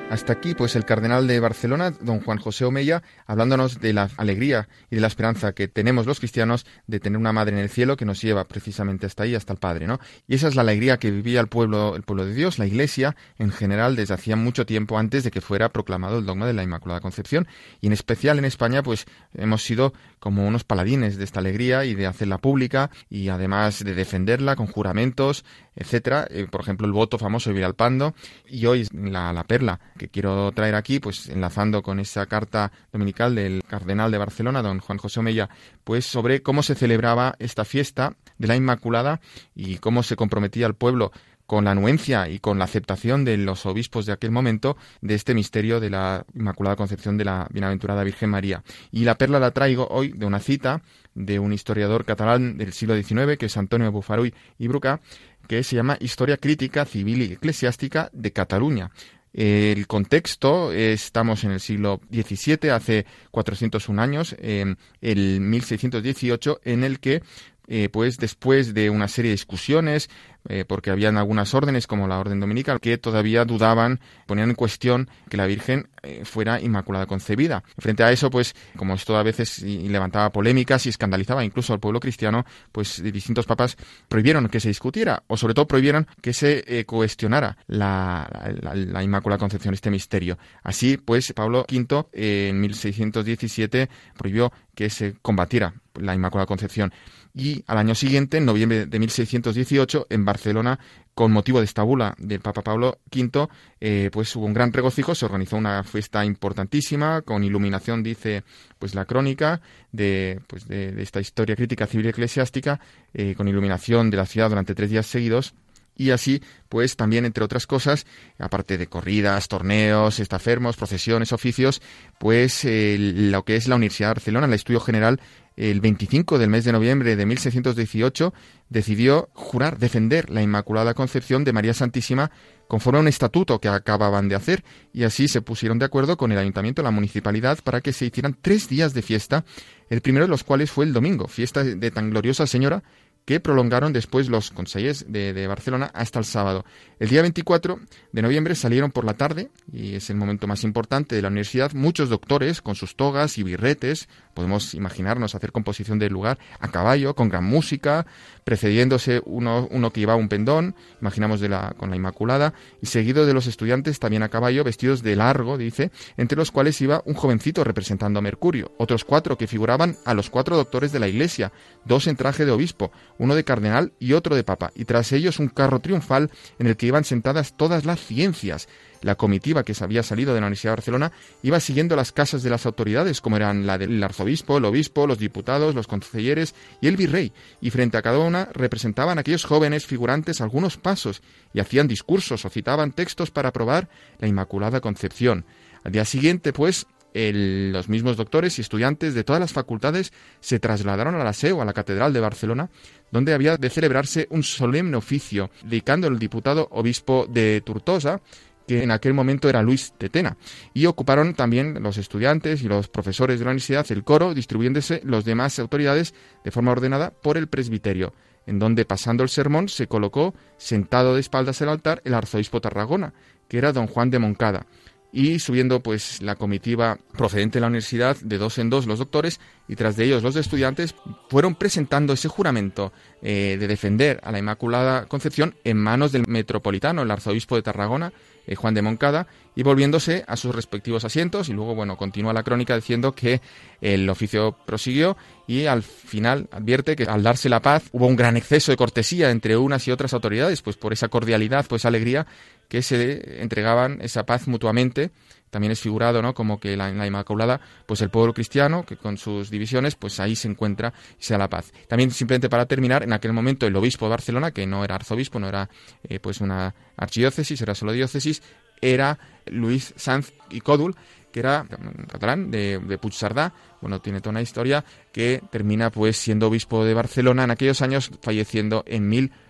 [0.09, 4.67] Hasta aquí, pues el cardenal de Barcelona, don Juan José Omeya, hablándonos de la alegría
[4.89, 7.95] y de la esperanza que tenemos los cristianos de tener una madre en el cielo
[7.95, 9.99] que nos lleva precisamente hasta ahí, hasta el Padre, ¿no?
[10.27, 13.15] Y esa es la alegría que vivía el pueblo, el pueblo de Dios, la Iglesia,
[13.37, 16.63] en general, desde hacía mucho tiempo antes de que fuera proclamado el dogma de la
[16.63, 17.47] Inmaculada Concepción.
[17.79, 21.95] Y en especial en España, pues hemos sido como unos paladines de esta alegría y
[21.95, 25.45] de hacerla pública y además de defenderla con juramentos,
[25.75, 26.27] etcétera.
[26.29, 28.13] Eh, por ejemplo, el voto famoso de Villalpando
[28.47, 33.35] y hoy la, la perla que quiero traer aquí, pues enlazando con esa carta dominical
[33.35, 35.49] del cardenal de Barcelona, don Juan José Omeya,
[35.83, 39.21] pues sobre cómo se celebraba esta fiesta de la Inmaculada
[39.55, 41.11] y cómo se comprometía el pueblo
[41.49, 45.33] con la anuencia y con la aceptación de los obispos de aquel momento de este
[45.33, 48.61] misterio de la Inmaculada Concepción de la Bienaventurada Virgen María.
[48.91, 50.83] Y la perla la traigo hoy de una cita
[51.15, 55.01] de un historiador catalán del siglo XIX, que es Antonio Bufaruy y Bruca,
[55.47, 58.91] que se llama Historia Crítica Civil y Eclesiástica de Cataluña.
[59.33, 66.99] El contexto, estamos en el siglo XVII, hace 401 años, en el 1618, en el
[66.99, 67.23] que
[67.71, 70.09] eh, pues después de una serie de discusiones,
[70.47, 75.07] eh, porque habían algunas órdenes como la orden dominical que todavía dudaban, ponían en cuestión
[75.29, 77.63] que la Virgen eh, fuera inmaculada concebida.
[77.77, 81.99] Frente a eso, pues como esto a veces levantaba polémicas y escandalizaba incluso al pueblo
[81.99, 87.55] cristiano, pues distintos papas prohibieron que se discutiera o sobre todo prohibieron que se cuestionara
[87.67, 88.27] la,
[88.61, 90.39] la, Inmaculada Concepción, este misterio.
[90.63, 96.91] Así, pues Pablo V en 1617 prohibió que se combatiera la Inmaculada Concepción.
[97.33, 100.79] Y al año siguiente, en noviembre de 1618, en Barcelona,
[101.13, 103.47] con motivo de esta bula del Papa Pablo V,
[103.79, 108.43] eh, pues hubo un gran regocijo, se organizó una fiesta importantísima, con iluminación, dice
[108.79, 112.79] pues la crónica de, pues, de, esta historia crítica civil y eclesiástica,
[113.13, 115.53] eh, con iluminación de la ciudad durante tres días seguidos,
[115.99, 118.05] y así, pues también, entre otras cosas,
[118.37, 121.81] aparte de corridas, torneos, estafermos, procesiones, oficios,
[122.17, 125.19] pues lo que es la Universidad de Barcelona, el Estudio General,
[125.59, 128.33] el 25 del mes de noviembre de 1618,
[128.69, 132.31] decidió jurar defender la Inmaculada Concepción de María Santísima
[132.69, 136.31] conforme a un estatuto que acababan de hacer, y así se pusieron de acuerdo con
[136.31, 139.43] el ayuntamiento la municipalidad para que se hicieran tres días de fiesta,
[139.89, 142.81] el primero de los cuales fue el domingo, fiesta de tan gloriosa señora
[143.29, 146.65] que prolongaron después los consellers de, Barcelona hasta el sábado.
[146.97, 147.79] El día 24
[148.11, 151.73] de noviembre salieron por la tarde, y es el momento más importante de la universidad,
[151.73, 154.09] muchos doctores con sus togas y birretes,
[154.39, 158.05] podemos imaginarnos hacer composición del lugar a caballo, con gran música,
[158.45, 163.25] precediéndose uno, uno que llevaba un pendón, imaginamos de la, con la Inmaculada, y seguido
[163.25, 167.15] de los estudiantes también a caballo, vestidos de largo, dice, entre los cuales iba un
[167.15, 171.51] jovencito representando a Mercurio, otros cuatro que figuraban a los cuatro doctores de la Iglesia,
[171.83, 175.39] dos en traje de obispo, uno de cardenal y otro de papa, y tras ellos
[175.39, 178.69] un carro triunfal en el que iban sentadas todas las ciencias,
[179.01, 182.43] la comitiva que se había salido de la Universidad de Barcelona iba siguiendo las casas
[182.43, 186.87] de las autoridades, como eran la del arzobispo, el obispo, los diputados, los concelleres y
[186.87, 187.31] el virrey,
[187.61, 191.21] y frente a cada una representaban aquellos jóvenes figurantes algunos pasos
[191.53, 193.89] y hacían discursos o citaban textos para aprobar
[194.19, 195.45] la Inmaculada Concepción.
[195.83, 201.15] Al día siguiente, pues, los mismos doctores y estudiantes de todas las facultades se trasladaron
[201.15, 202.69] a la a la Catedral de Barcelona,
[203.11, 208.21] donde había de celebrarse un solemne oficio, dedicando el diputado obispo de Tortosa,
[208.69, 210.37] que en aquel momento era Luis Tetena.
[210.75, 215.25] Y ocuparon también los estudiantes y los profesores de la universidad el coro, distribuyéndose los
[215.25, 216.13] demás autoridades
[216.43, 218.13] de forma ordenada por el presbiterio,
[218.45, 223.15] en donde pasando el sermón se colocó sentado de espaldas al altar el arzobispo Tarragona,
[223.47, 224.67] que era don Juan de Moncada
[225.11, 229.39] y subiendo pues la comitiva procedente de la universidad de dos en dos los doctores
[229.67, 230.93] y tras de ellos los estudiantes
[231.29, 237.01] fueron presentando ese juramento eh, de defender a la Inmaculada Concepción en manos del metropolitano,
[237.01, 238.13] el arzobispo de Tarragona,
[238.49, 241.49] eh, Juan de Moncada, y volviéndose a sus respectivos asientos.
[241.49, 243.41] Y luego, bueno, continúa la crónica diciendo que
[243.79, 248.37] el oficio prosiguió y al final advierte que al darse la paz hubo un gran
[248.37, 252.25] exceso de cortesía entre unas y otras autoridades, pues por esa cordialidad, pues alegría
[252.67, 255.11] que se entregaban esa paz mutuamente
[255.49, 256.33] también es figurado, ¿no?
[256.33, 260.19] Como que la, en la Inmaculada, pues el pueblo cristiano, que con sus divisiones, pues
[260.19, 261.71] ahí se encuentra y se da la paz.
[261.87, 265.39] También, simplemente para terminar, en aquel momento el obispo de Barcelona, que no era arzobispo,
[265.39, 265.69] no era
[266.03, 268.41] eh, pues una archidiócesis, era solo diócesis,
[268.81, 270.95] era Luis Sanz y Códul,
[271.31, 271.65] que era
[272.07, 276.93] catalán de, de Puigcerdá, bueno, tiene toda una historia que termina pues siendo obispo de
[276.93, 279.07] Barcelona en aquellos años, falleciendo en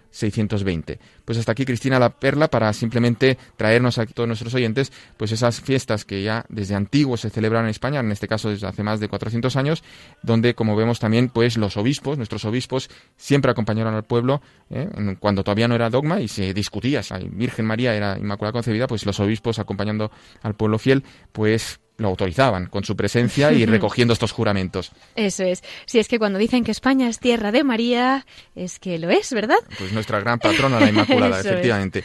[0.09, 0.99] 1620.
[1.25, 5.61] Pues hasta aquí Cristina la Perla para simplemente traernos a todos nuestros oyentes pues esas
[5.61, 8.99] fiestas que ya desde antiguo se celebran en España, en este caso desde hace más
[8.99, 9.83] de 400 años,
[10.23, 14.87] donde como vemos también pues los obispos, nuestros obispos siempre acompañaron al pueblo ¿eh?
[15.19, 19.05] cuando todavía no era dogma y se discutía si Virgen María era Inmaculada Concebida, pues
[19.05, 24.31] los obispos acompañando al pueblo fiel pues lo autorizaban con su presencia y recogiendo estos
[24.31, 24.91] juramentos.
[25.15, 25.63] Eso es.
[25.85, 28.25] Si es que cuando dicen que España es tierra de María,
[28.55, 29.57] es que lo es, ¿verdad?
[29.77, 32.03] Pues nuestra gran patrona, la Inmaculada, efectivamente.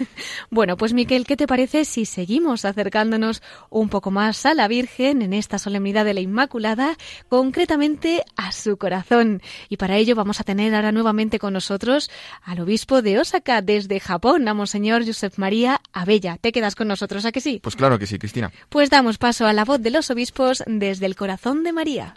[0.51, 5.23] Bueno, pues Miquel, ¿qué te parece si seguimos acercándonos un poco más a la Virgen
[5.23, 6.97] en esta solemnidad de la Inmaculada,
[7.29, 9.41] concretamente a su corazón?
[9.69, 12.11] Y para ello vamos a tener ahora nuevamente con nosotros
[12.43, 16.39] al obispo de Osaka desde Japón, a Monseñor Josep María Abella.
[16.41, 17.61] ¿Te quedas con nosotros, a que sí?
[17.63, 18.53] Pues claro que sí, Cristina.
[18.69, 22.15] Pues damos paso a la voz de los obispos desde el corazón de María.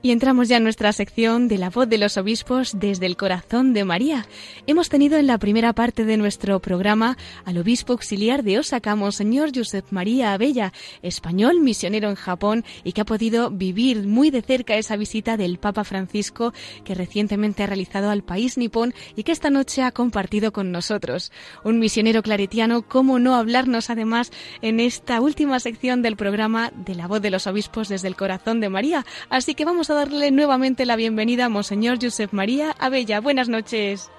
[0.00, 3.72] Y entramos ya en nuestra sección de la voz de los obispos desde el corazón
[3.72, 4.26] de María.
[4.68, 9.50] Hemos tenido en la primera parte de nuestro programa al obispo auxiliar de Osaka, Monseñor
[9.52, 10.72] Josep María Abella,
[11.02, 15.58] español misionero en Japón y que ha podido vivir muy de cerca esa visita del
[15.58, 16.52] Papa Francisco
[16.84, 21.32] que recientemente ha realizado al país nipón y que esta noche ha compartido con nosotros.
[21.64, 24.30] Un misionero claretiano, ¿cómo no hablarnos además
[24.62, 28.60] en esta última sección del programa de la voz de los obispos desde el corazón
[28.60, 29.04] de María?
[29.28, 33.20] Así que vamos a darle nuevamente la bienvenida a Monseñor Josep María Abella.
[33.20, 34.10] Buenas noches.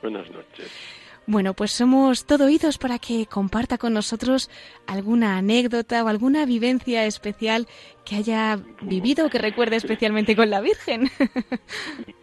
[0.00, 0.70] Buenas noches.
[1.26, 4.50] Bueno, pues somos todo oídos para que comparta con nosotros
[4.86, 7.66] alguna anécdota o alguna vivencia especial
[8.04, 11.08] que haya vivido o que recuerde especialmente con la Virgen.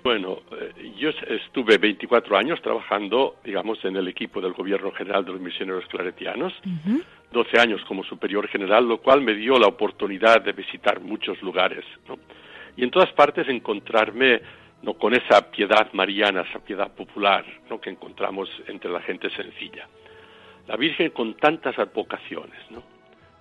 [0.02, 5.34] Bueno, eh, yo estuve 24 años trabajando, digamos, en el equipo del Gobierno General de
[5.34, 6.54] los Misioneros Claretianos,
[7.32, 11.84] 12 años como superior general, lo cual me dio la oportunidad de visitar muchos lugares,
[12.08, 12.18] ¿no?
[12.76, 14.42] Y en todas partes encontrarme
[14.82, 17.82] no con esa piedad mariana, esa piedad popular ¿no?
[17.82, 19.88] que encontramos entre la gente sencilla.
[20.68, 22.84] La Virgen con tantas advocaciones, ¿no?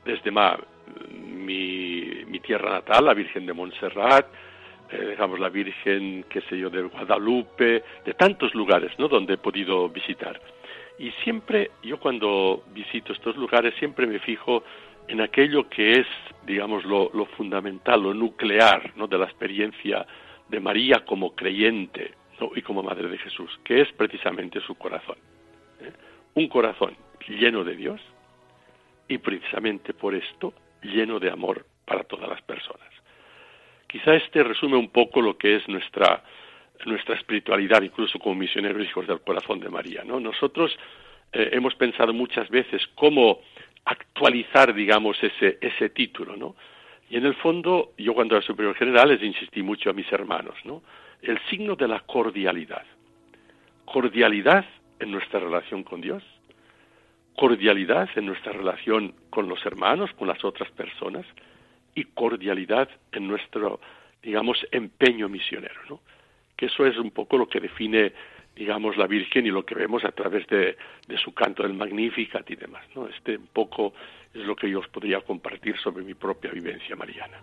[0.05, 4.27] desde mi, mi, tierra natal, la Virgen de Montserrat,
[4.91, 9.09] eh, la Virgen, qué sé yo, de Guadalupe, de tantos lugares ¿no?
[9.09, 10.41] donde he podido visitar.
[10.99, 14.65] Y siempre, yo cuando visito estos lugares, siempre me fijo
[15.09, 16.07] en aquello que es,
[16.47, 19.07] digamos, lo, fundamental, lo nuclear ¿no?
[19.07, 20.07] de la experiencia
[20.49, 22.13] de María como creyente
[22.55, 25.17] y como Madre de Jesús, que es precisamente su corazón.
[25.81, 25.93] ¿eh?
[26.35, 26.97] Un corazón
[27.27, 28.01] lleno de Dios
[29.09, 32.89] y precisamente por esto lleno de amor para todas las personas.
[33.87, 36.23] Quizá este resume un poco lo que es nuestra,
[36.85, 40.05] nuestra espiritualidad, incluso como misioneros hijos del corazón de María.
[40.05, 40.21] ¿no?
[40.21, 40.77] Nosotros
[41.33, 43.41] eh, hemos pensado muchas veces cómo
[43.85, 46.57] actualizar, digamos, ese, ese título, ¿no?
[47.11, 50.57] Y en el fondo, yo cuando era superior general les insistí mucho a mis hermanos,
[50.65, 50.83] ¿no?
[51.23, 52.85] El signo de la cordialidad.
[53.87, 54.67] Cordialidad
[55.01, 56.23] en nuestra relación con Dios,
[57.37, 61.25] cordialidad en nuestra relación con los hermanos, con las otras personas,
[61.95, 63.81] y cordialidad en nuestro,
[64.23, 66.01] digamos, empeño misionero, ¿no?
[66.57, 68.13] Que eso es un poco lo que define
[68.59, 70.77] digamos, la Virgen y lo que vemos a través de,
[71.23, 72.85] su canto del Magnificat y demás.
[72.95, 73.07] ¿no?
[73.09, 73.95] Este un poco
[74.35, 77.41] es lo que yo os podría compartir sobre mi propia vivencia mariana.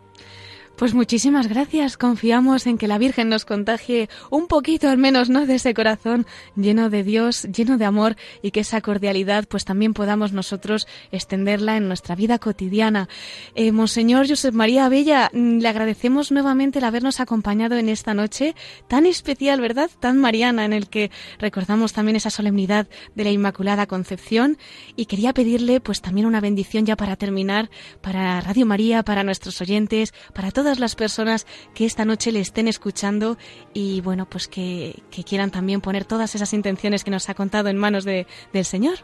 [0.77, 1.95] Pues muchísimas gracias.
[1.95, 5.45] Confiamos en que la Virgen nos contagie un poquito al menos, ¿no?
[5.45, 6.25] De ese corazón
[6.57, 11.77] lleno de Dios, lleno de amor y que esa cordialidad pues también podamos nosotros extenderla
[11.77, 13.07] en nuestra vida cotidiana.
[13.55, 18.53] Eh, Monseñor Josep María Bella, mm, le agradecemos nuevamente el habernos acompañado en esta noche
[18.89, 19.89] tan especial, ¿verdad?
[20.01, 21.09] Tan mariana en el que
[21.39, 24.57] recordamos también esa solemnidad de la Inmaculada Concepción
[24.97, 27.69] y quería pedirle pues también una bendición ya para terminar
[28.01, 31.45] para Radio María, para nuestros oyentes, para todos todas las personas
[31.75, 33.37] que esta noche le estén escuchando
[33.75, 37.77] y bueno, pues que, quieran también poner todas esas intenciones que nos ha contado en
[37.77, 38.95] manos de, del Señor.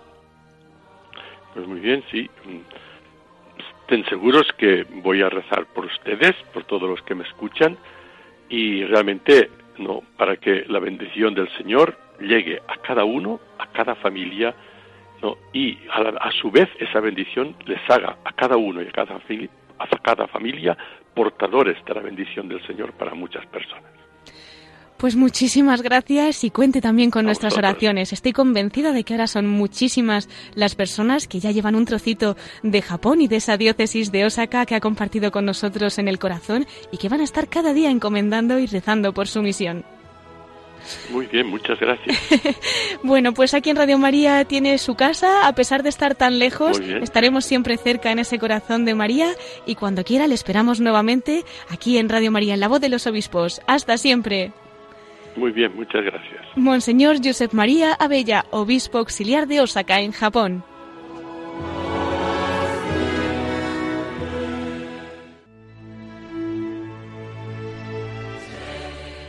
[1.53, 2.28] Pues muy bien, sí.
[3.84, 7.78] Estén seguros que voy a rezar por ustedes, por todos los que me escuchan
[8.49, 13.93] y realmente no para que la bendición del Señor llegue a cada uno, a cada
[13.93, 14.55] familia,
[15.22, 18.91] no y a, a su vez esa bendición les haga a cada uno y a
[18.91, 19.20] cada,
[19.91, 20.77] a cada familia
[21.13, 23.91] portadores de la bendición del Señor para muchas personas.
[25.01, 28.13] Pues muchísimas gracias y cuente también con nuestras oraciones.
[28.13, 32.84] Estoy convencida de que ahora son muchísimas las personas que ya llevan un trocito de
[32.84, 36.67] Japón y de esa diócesis de Osaka que ha compartido con nosotros en el corazón
[36.91, 39.84] y que van a estar cada día encomendando y rezando por su misión.
[41.11, 42.17] Muy bien, muchas gracias.
[43.03, 46.79] bueno, pues aquí en Radio María tiene su casa, a pesar de estar tan lejos,
[46.79, 49.29] estaremos siempre cerca en ese corazón de María
[49.65, 53.07] y cuando quiera le esperamos nuevamente aquí en Radio María, en la voz de los
[53.07, 53.61] obispos.
[53.67, 54.51] Hasta siempre.
[55.36, 56.41] Muy bien, muchas gracias.
[56.55, 60.63] Monseñor Josep María Abella, obispo auxiliar de Osaka, en Japón.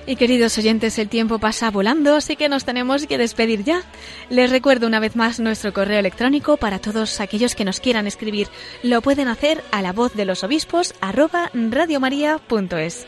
[0.05, 3.82] Y queridos oyentes, el tiempo pasa volando, así que nos tenemos que despedir ya.
[4.30, 8.48] Les recuerdo una vez más nuestro correo electrónico para todos aquellos que nos quieran escribir.
[8.82, 13.07] Lo pueden hacer a la voz de los obispos arroba radiomaria.es.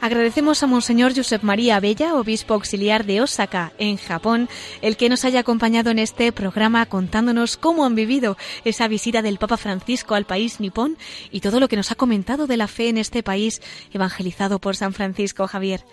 [0.00, 4.48] Agradecemos a Monseñor Josep María Bella, obispo auxiliar de Osaka, en Japón,
[4.80, 9.38] el que nos haya acompañado en este programa contándonos cómo han vivido esa visita del
[9.38, 10.96] Papa Francisco al país nipón
[11.32, 13.60] y todo lo que nos ha comentado de la fe en este país
[13.92, 15.84] evangelizado por San Francisco Javier.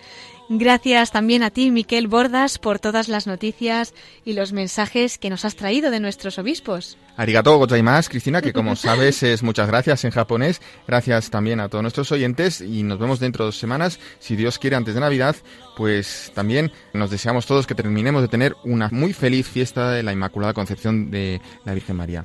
[0.48, 3.94] Gracias también a ti, Miquel Bordas, por todas las noticias
[4.24, 6.96] y los mensajes que nos has traído de nuestros obispos.
[7.16, 10.60] Arigato gozaimasu, Cristina, que como sabes es muchas gracias en japonés.
[10.86, 13.98] Gracias también a todos nuestros oyentes y nos vemos dentro de dos semanas.
[14.20, 15.34] Si Dios quiere, antes de Navidad,
[15.76, 20.12] pues también nos deseamos todos que terminemos de tener una muy feliz fiesta de la
[20.12, 22.24] Inmaculada Concepción de la Virgen María.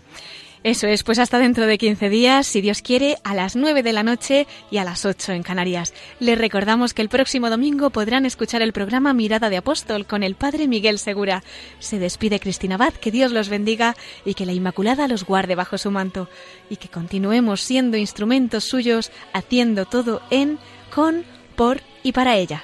[0.64, 3.94] Eso es, pues hasta dentro de 15 días, si Dios quiere, a las 9 de
[3.94, 5.92] la noche y a las 8 en Canarias.
[6.20, 10.36] Les recordamos que el próximo domingo podrán escuchar el programa Mirada de Apóstol con el
[10.36, 11.44] Padre Miguel Segura.
[11.80, 15.80] Se despide Cristina Abad, que Dios los bendiga y que la Inmaculada los guarde bajo
[15.80, 16.30] su manto
[16.70, 20.60] y que continuemos siendo instrumentos suyos, haciendo todo en,
[20.94, 22.64] con, por y para ella.